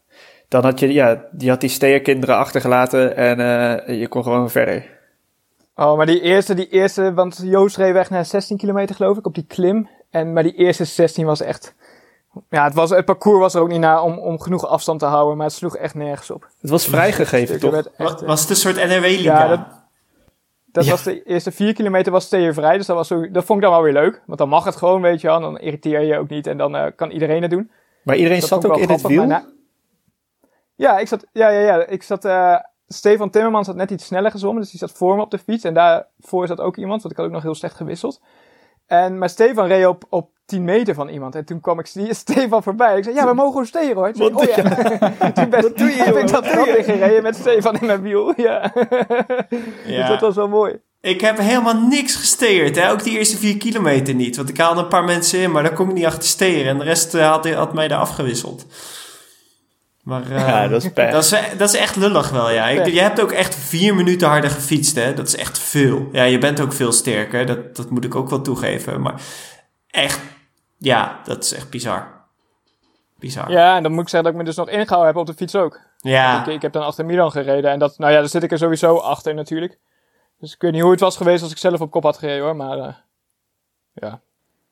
[0.47, 4.96] Dan had je, ja, die had die steerkinderen achtergelaten en eh, je kon gewoon verder.
[5.80, 9.25] Oh, maar die eerste, die eerste, want Joost reed weg naar 16 kilometer geloof ik,
[9.25, 9.89] op die klim.
[10.09, 11.75] En, maar die eerste 16 was echt,
[12.49, 15.05] ja, het, was, het parcours was er ook niet naar om, om genoeg afstand te
[15.05, 16.47] houden, maar het sloeg echt nergens op.
[16.61, 17.73] Het was vrijgegeven, Er toch?
[17.97, 19.43] echt, Was het een soort NRW-liga?
[19.43, 19.75] Ja, dat-
[20.71, 20.91] Dat Ja.
[20.91, 23.73] was de eerste vier kilometer was vrij, dus dat, was zo, dat vond ik dan
[23.73, 24.21] wel weer leuk.
[24.25, 26.57] Want dan mag het gewoon, weet je wel, dan irriteer je je ook niet en
[26.57, 27.71] dan eh, kan iedereen het doen.
[28.03, 29.25] Maar iedereen Dat zat ook in het wiel?
[29.25, 29.45] na-
[30.75, 32.55] Ja, ik zat, ja, ja, ja, ik zat, eh,
[32.88, 35.63] Stefan Timmermans had net iets sneller gezwommen, dus die zat voor me op de fiets.
[35.63, 38.21] En daarvoor zat ook iemand, want ik had ook nog heel slecht gewisseld.
[38.85, 41.35] En, maar Stefan reed op, op 10 meter van iemand.
[41.35, 42.97] En toen kwam ik Ste- Stefan voorbij.
[42.97, 44.11] Ik zei, ja, we mogen steren hoor.
[44.11, 44.71] Toen Wat zei, oh,
[45.19, 45.31] ja.
[45.31, 46.75] toen Wat doe je, heb ik dat je?
[46.77, 48.33] ingereden met Stefan in mijn wiel.
[48.41, 48.73] Ja.
[49.85, 49.99] Ja.
[49.99, 50.79] Dus dat was wel mooi.
[51.01, 52.91] Ik heb helemaal niks gesteerd, hè?
[52.91, 54.35] ook die eerste vier kilometer niet.
[54.35, 56.67] Want ik haalde een paar mensen in, maar daar kon ik niet achter steren.
[56.71, 58.65] En de rest eh, had, had mij daar afgewisseld.
[60.08, 61.12] Maar eh, Ja, dat is pech.
[61.12, 62.68] dat, is, dat is echt lullig wel, ja.
[62.68, 65.14] Ik, je hebt ook echt vier minuten harder gefietst, hè.
[65.14, 66.10] Dat is echt veel.
[66.12, 69.01] Ja, je bent ook veel sterker, dat, dat moet ik ook wel toegeven.
[69.01, 69.22] Maar
[69.88, 70.22] echt,
[70.78, 72.26] ja, dat is echt bizar.
[73.20, 73.51] Bizar.
[73.51, 75.34] Ja, en dan moet ik zeggen dat ik me dus nog ingehouden heb op de
[75.34, 75.80] fiets ook.
[75.97, 76.41] Ja.
[76.41, 77.72] Ik, ik heb dan achter Milan gereden.
[77.72, 79.78] En dat, nou ja, daar zit ik er sowieso achter natuurlijk.
[80.39, 82.43] Dus ik weet niet hoe het was geweest als ik zelf op kop had gereden
[82.43, 82.55] hoor.
[82.55, 82.93] Maar eh,
[83.93, 84.20] ja.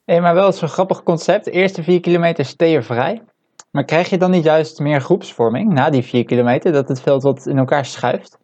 [0.05, 1.45] Nee, maar wel zo'n grappig concept.
[1.45, 3.21] De eerste vier kilometer steervrij.
[3.75, 6.71] Maar krijg je dan niet juist meer groepsvorming na die vier kilometer?
[6.71, 8.37] Dat het veld wat in elkaar schuift?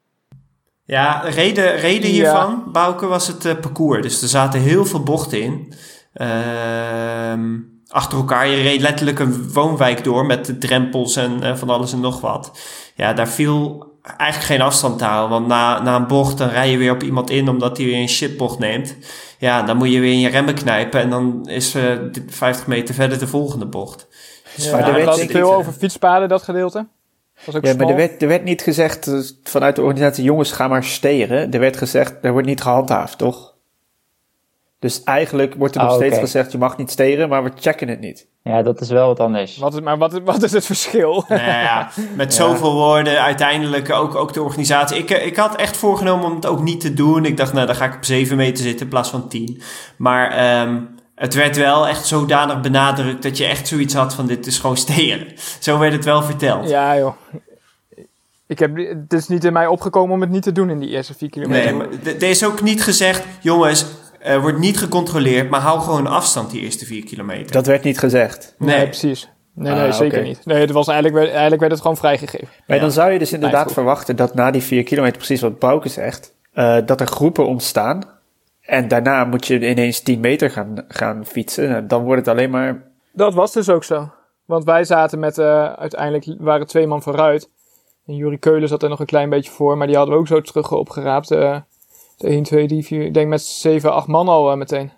[0.86, 2.16] Ja, reden, reden Ja.
[2.16, 4.02] hiervan, Bouke, was het eh, parcours.
[4.02, 5.74] Dus er zaten heel veel bochten in.
[6.14, 8.48] Ehm, achter elkaar.
[8.48, 12.22] Je reed letterlijk een woonwijk door met de drempels en eh, van alles en nog
[12.22, 12.60] wat.
[12.96, 15.30] Ja, daar viel eigenlijk geen afstand te houden.
[15.30, 18.02] Want na, na een bocht, dan rij je weer op iemand in omdat hij weer
[18.02, 18.96] een shitbocht neemt.
[19.40, 22.96] Ja, dan moet je weer in je remmen knijpen en dan is eh 50 meter
[22.96, 24.08] verder de volgende bocht.
[24.56, 26.88] Dus ja maar er vandaar werd het ik- veel over fietspaden dat gedeelte.
[27.46, 30.52] Was ook Ja, maar er werd, er werd niet gezegd eh, vanuit de organisatie, jongens,
[30.52, 31.52] ga maar steren.
[31.52, 33.50] Er werd gezegd, er wordt niet gehandhaafd, toch?
[34.80, 37.88] Dus eigenlijk wordt er nog Ah, steeds gezegd, je mag niet steren, maar we checken
[37.88, 38.28] het niet.
[38.44, 39.58] Ja, dat is wel wat anders.
[39.58, 41.24] Wat is, maar wat, wat is het verschil?
[41.28, 44.98] Nou ja, met zoveel woorden, uiteindelijk ook, ook de organisatie.
[44.98, 47.26] Ik, eh, ik had echt voorgenomen om het ook niet te doen.
[47.26, 49.62] Ik dacht, nou, dan ga ik op 7 meter zitten in plaats van 10.
[49.98, 50.78] Maar ehm,
[51.22, 54.78] het werd wel echt zodanig benadrukt dat je echt zoiets had van dit is gewoon
[54.78, 55.28] steren.
[55.60, 56.70] Zo werd het wel verteld.
[56.70, 57.14] Ja joh.
[58.48, 60.90] Ik heb, het is niet in mij opgekomen om het niet te doen in die
[60.90, 61.64] eerste vier kilometer.
[61.66, 63.86] Nee, maar er is ook niet gezegd, jongens,
[64.20, 67.52] er wordt niet gecontroleerd, maar hou gewoon afstand die eerste 4 kilometer.
[67.52, 68.56] Dat werd niet gezegd.
[68.58, 68.86] Nee, nee.
[68.88, 69.30] precies.
[69.54, 70.28] Nee, Ah, nee, zeker oké.
[70.28, 70.46] niet.
[70.46, 72.48] Nee, het was eigenlijk, werd- eigenlijk werd het gewoon vrijgegeven.
[72.68, 72.84] Maar Ja.
[72.84, 76.34] dan zou je dus inderdaad verwachten dat na die vier kilometer, precies wat Bouke zegt,
[76.54, 78.04] eh, dat er groepen ontstaan.
[78.62, 81.70] En daarna moet je ineens 10 meter gaan, gaan fietsen.
[81.70, 82.84] Nou, Dan wordt het alleen maar...
[83.14, 84.10] Dat was dus ook zo.
[84.46, 87.50] Want wij zaten met, eh, uiteindelijk waren twee man vooruit.
[88.06, 90.28] En Jurie Keulen zat er nog een klein beetje voor, maar die hadden we ook
[90.28, 91.32] zo terug opgeraapt.
[91.32, 91.58] eh
[92.18, 94.92] de 1, 2, 3, 4, ik denk met 7, 8 man al eh, meteen.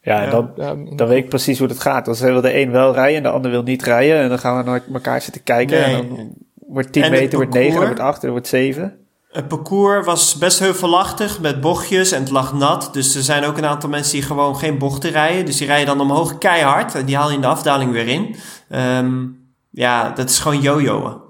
[0.00, 0.30] Ja.
[0.30, 2.04] Dan, Ja, dan weet ik precies hoe het gaat.
[2.04, 4.16] Dan wil de een wel rijden en de ander wil niet rijden.
[4.18, 5.80] En dan gaan we naar elkaar zitten kijken.
[5.80, 5.94] Nee.
[5.96, 7.98] En dan wordt 10 En meter, wordt 9, dan parcours?
[7.98, 9.06] wordt 8, dan wordt 7.
[9.28, 12.88] Het parcours was best heuvelachtig met bochtjes en het lag nat.
[12.92, 15.44] Dus er zijn ook een aantal mensen die gewoon geen bochten rijden.
[15.44, 18.36] Dus die rijden dan omhoog keihard en die haal je in de afdaling weer in.
[18.68, 19.26] Ehm,
[19.70, 21.26] ja, dat is gewoon jojoen.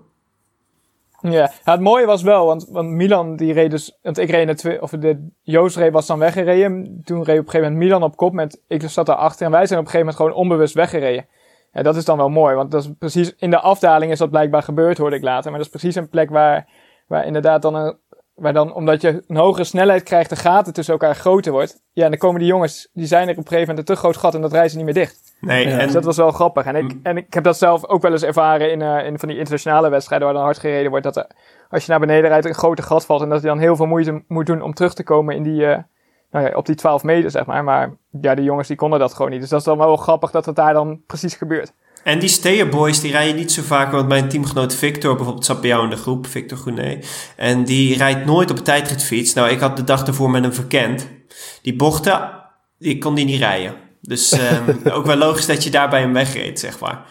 [1.20, 4.46] Ja, ja, het mooie was wel, want, want Milan die reed dus, want ik reed
[4.46, 7.00] de twee, of de Joost reed was dan weggereden.
[7.04, 9.66] Toen reed op een gegeven moment Milan op kop met, ik zat daarachter en wij
[9.66, 11.26] zijn op een gegeven moment gewoon onbewust weggereden.
[11.72, 14.30] Ja, dat is dan wel mooi, want dat is precies, in de afdaling is dat
[14.30, 15.50] blijkbaar gebeurd, hoorde ik later.
[15.50, 16.68] Maar dat is precies een plek waar,
[17.08, 17.96] waar inderdaad dan een,
[18.34, 21.82] waar dan, omdat je een hogere snelheid krijgt, de gaten tussen elkaar groter wordt.
[21.92, 24.00] Ja, en dan komen die jongens, die zijn er op een gegeven moment een te
[24.00, 25.36] groot gat en dat rijden ze niet meer dicht.
[25.40, 26.64] Nee, Ja, en dus dat was wel grappig.
[26.64, 29.28] En ik, en ik heb dat zelf ook wel eens ervaren in, eh, in van
[29.28, 31.04] die internationale wedstrijden waar dan hard gereden wordt.
[31.04, 31.26] Dat er,
[31.68, 33.22] als je naar beneden rijdt, een grote gat valt.
[33.22, 35.66] En dat je dan heel veel moeite moet doen om terug te komen in die,
[35.66, 35.78] eh,
[36.30, 37.64] nou ja, op die 12 meter, zeg maar.
[37.64, 39.40] Maar ja, die jongens die konden dat gewoon niet.
[39.40, 41.72] Dus dat is dan wel grappig dat het daar dan precies gebeurt.
[42.04, 43.92] En die Steer Boys, die rijden niet zo vaak.
[43.92, 47.32] Want mijn teamgenoot Victor, bijvoorbeeld, zat bij jou in de groep, Victor Groenet.
[47.36, 49.34] En die rijdt nooit op een tijdritfiets.
[49.34, 51.08] Nou, ik had de dag ervoor met hem verkend.
[51.62, 52.30] Die bochten,
[52.78, 53.74] die kon die niet rijden.
[54.00, 57.04] Dus ehm, ook wel logisch dat je daar bij hem wegreed, zeg maar.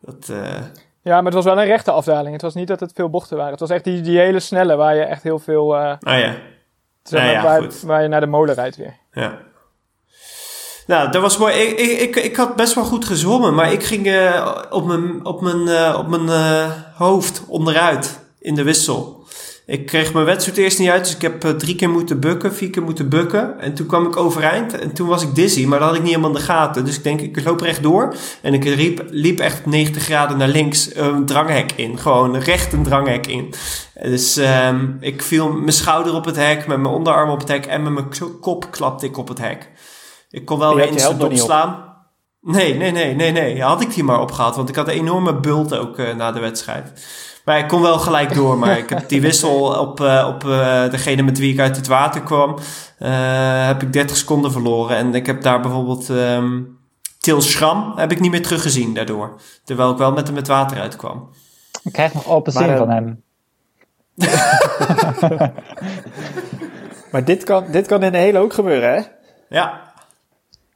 [0.00, 0.62] Dat, eh,
[1.02, 2.32] Ja, maar het was wel een rechte afdaling.
[2.32, 3.52] Het was niet dat het veel bochten waren.
[3.52, 5.76] Het was echt die, die hele snelle waar je echt heel veel...
[5.76, 6.36] eh, nou ja,
[7.02, 8.96] zeg maar, ja, waar, waar je naar de molen rijdt weer.
[9.12, 9.46] ja.
[10.88, 11.54] Nou, dat was mooi.
[11.54, 15.40] Ik, ik, ik, had best wel goed gezwommen, maar ik ging eh, op mijn, op
[15.40, 19.24] mijn, eh, op mijn eh, hoofd onderuit in de wissel.
[19.66, 22.70] Ik kreeg mijn wedstrijd eerst niet uit, dus ik heb drie keer moeten bukken, vier
[22.70, 23.60] keer moeten bukken.
[23.60, 26.10] En toen kwam ik overeind en toen was ik dizzy, maar dat had ik niet
[26.10, 26.84] helemaal in de gaten.
[26.84, 30.94] Dus ik denk, ik loop rechtdoor en ik liep, liep echt 90 graden naar links
[30.94, 31.98] een dranghek in.
[31.98, 33.54] Gewoon recht een dranghek in.
[34.02, 37.66] Dus ehm, ik viel mijn schouder op het hek, met mijn onderarm op het hek
[37.66, 39.68] en met mijn kop klapte ik op het hek.
[40.30, 41.86] Ik kon wel weer instant opslaan.
[42.40, 43.62] Nee, nee, nee, nee, nee.
[43.62, 46.40] Had ik die maar opgehad, want ik had een enorme bult ook eh, na de
[46.40, 46.92] wedstrijd.
[47.48, 50.90] Maar ik kon wel gelijk door, maar ik heb die wissel op, eh, op eh,
[50.90, 52.58] degene met wie ik uit het water kwam,
[52.98, 54.96] eh, heb ik 30 seconden verloren.
[54.96, 56.60] En ik heb daar bijvoorbeeld ehm
[57.18, 59.40] Til Schram, heb ik niet meer teruggezien daardoor.
[59.64, 61.30] Terwijl ik wel met hem het water uitkwam.
[61.82, 63.22] Ik krijg nog open zin van hem.
[67.12, 69.02] Maar dit kan, dit kan in de hele ook gebeuren, hè?
[69.48, 69.87] Ja,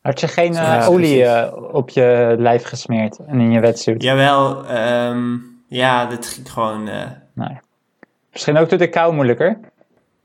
[0.03, 1.35] Had je geen eh, Ja, olie precies.
[1.51, 4.03] eh, op je lijf gesmeerd en in je wetsuit?
[4.03, 4.67] jawel.
[4.67, 5.37] ehm
[5.69, 6.89] ja, dit ging gewoon...
[6.89, 7.59] eh, Nee.
[8.33, 9.59] Misschien ook door de kou moeilijker.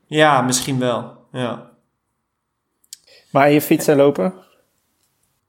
[0.06, 1.12] ja, misschien wel.
[1.32, 1.66] Ja.
[3.30, 4.34] Maar je fietsen en lopen?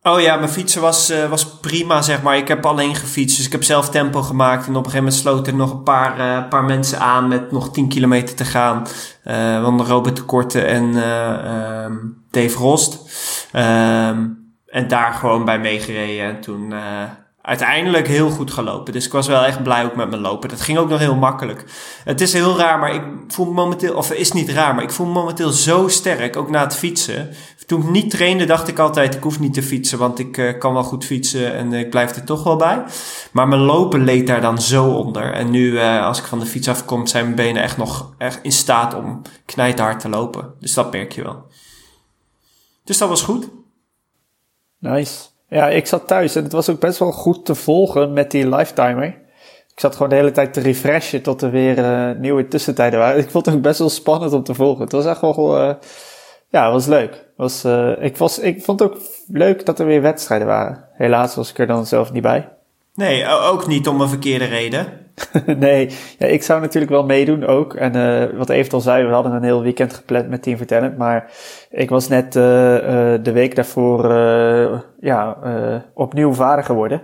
[0.03, 2.37] Oh ja, mijn fietsen was, eh, was prima, zeg maar.
[2.37, 4.67] Ik heb alleen gefietst, dus ik heb zelf tempo gemaakt.
[4.67, 7.51] En op een gegeven moment sloten er nog een paar, eh, paar mensen aan met
[7.51, 8.87] nog 10 kilometer te gaan.
[9.23, 11.95] Eh want Robert de Korte en eh, ehm,
[12.31, 12.99] Dave Rost.
[13.51, 14.27] Ehm,
[14.65, 16.25] en daar gewoon bij meegereden.
[16.25, 16.73] En toen
[17.41, 18.93] uiteindelijk heel goed gelopen.
[18.93, 20.49] Dus ik was wel echt blij ook met mijn lopen.
[20.49, 21.65] Dat ging ook nog heel makkelijk.
[22.03, 23.95] Het is heel raar, maar ik voel me momenteel...
[23.95, 27.29] Of is niet raar, maar ik voel me momenteel zo sterk, ook na het fietsen.
[27.69, 30.57] Toen ik niet trainde, dacht ik altijd, ik hoef niet te fietsen, want ik eh,
[30.57, 32.83] kan wel goed fietsen en eh, ik blijf er toch wel bij.
[33.31, 35.33] Maar mijn lopen leed daar dan zo onder.
[35.33, 38.39] En nu, eh, als ik van de fiets afkom, zijn mijn benen echt nog echt
[38.41, 40.53] in staat om knijterhard te lopen.
[40.59, 41.43] Dus dat merk je wel.
[42.83, 43.49] Dus dat was goed.
[44.79, 45.19] Nice.
[45.49, 48.49] Ja, ik zat thuis en het was ook best wel goed te volgen met die
[48.49, 49.07] lifetimer.
[49.73, 53.21] Ik zat gewoon de hele tijd te refreshen tot er weer nieuwe tussentijden waren.
[53.23, 54.83] Ik vond het ook best wel spannend om te volgen.
[54.83, 55.77] Het was echt wel,
[56.49, 57.11] ja, het was leuk.
[57.11, 58.97] Het Was, eh, ik, was, ik vond het ook
[59.27, 60.85] leuk dat er weer wedstrijden waren.
[60.93, 62.47] Helaas was ik er dan zelf niet bij.
[62.93, 64.87] Nee, ook niet om een verkeerde reden.
[65.57, 67.73] nee, ja, ik zou natuurlijk wel meedoen ook.
[67.73, 70.97] En eh, wat Evert al zei, we hadden een heel weekend gepland met Team Vertellend.
[70.97, 71.31] Maar
[71.69, 72.41] ik was net eh,
[73.21, 74.13] de week daarvoor
[74.99, 75.37] ja,
[75.93, 77.01] opnieuw vader geworden.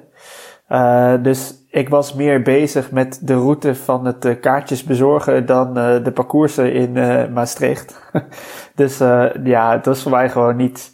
[1.24, 6.04] Dus ik was meer bezig met de route van het eh, kaartjes bezorgen dan eh,
[6.04, 8.00] de parcoursen in eh, Maastricht.
[8.76, 8.98] dus
[9.44, 10.92] ja, het was voor mij gewoon niet...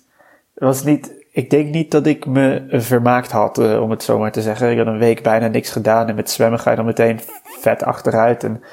[0.53, 4.41] Was niet ik denk niet dat ik me vermaakt had, om het zo maar te
[4.41, 4.71] zeggen.
[4.71, 7.83] Ik had een week bijna niks gedaan en met zwemmen ga je dan meteen vet
[7.83, 8.43] achteruit.
[8.43, 8.63] En,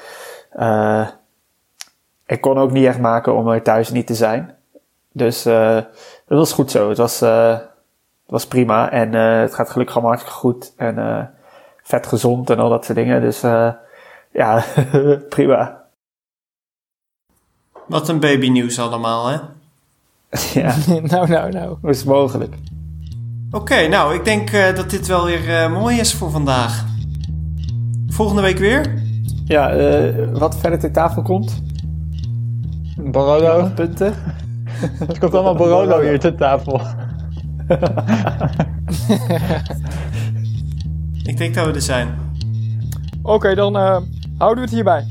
[2.25, 4.55] ik kon ook niet echt maken om er thuis niet te zijn.
[5.11, 5.87] Dus het
[6.27, 6.89] was goed zo.
[6.89, 7.69] Het was, het
[8.25, 10.73] was prima en het gaat gelukkig allemaal goed.
[10.77, 10.95] En
[11.89, 13.21] vet gezond en al dat soort dingen.
[13.21, 13.71] Dus eh,
[14.31, 14.63] ja,
[15.35, 15.83] prima.
[17.87, 19.37] Wat een babynieuws allemaal, hè?
[20.61, 21.77] ja, nou, nou, nou.
[21.81, 22.55] hoe is het mogelijk?
[23.51, 26.85] Oké, nou, ik denk eh, dat dit wel weer eh, mooi is voor vandaag.
[28.07, 29.03] Volgende week weer?
[29.45, 31.61] Ja, eh, wat verder ter tafel komt?
[32.97, 33.69] Barolo.
[33.75, 34.13] Punten?
[35.07, 36.81] Er komt allemaal Barolo hier te tafel.
[41.29, 42.17] Ik denk dat we er zijn.
[43.23, 43.97] Oké, dan eh,
[44.37, 45.05] houden we het hierbij.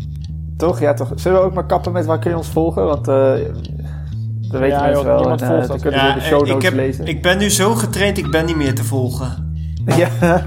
[0.56, 0.80] Toch?
[0.80, 1.12] Ja, toch.
[1.14, 2.84] Zullen we ook maar kappen met waar kun je ons volgen?
[2.84, 5.18] Want eh we weten Ja, mensen wel.
[5.18, 7.06] niemand En, eh, volgt dan kunnen we Ja, de show ik, notes heb, lezen.
[7.06, 9.46] ik ben nu zo getraind, ik ben niet meer te volgen.
[9.96, 10.08] Ja.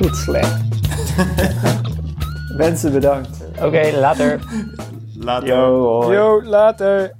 [0.00, 0.60] Wat slecht.
[2.56, 3.44] Mensen bedankt.
[3.62, 4.40] Oké, later.
[5.18, 5.48] Later.
[5.48, 7.12] Yo, later.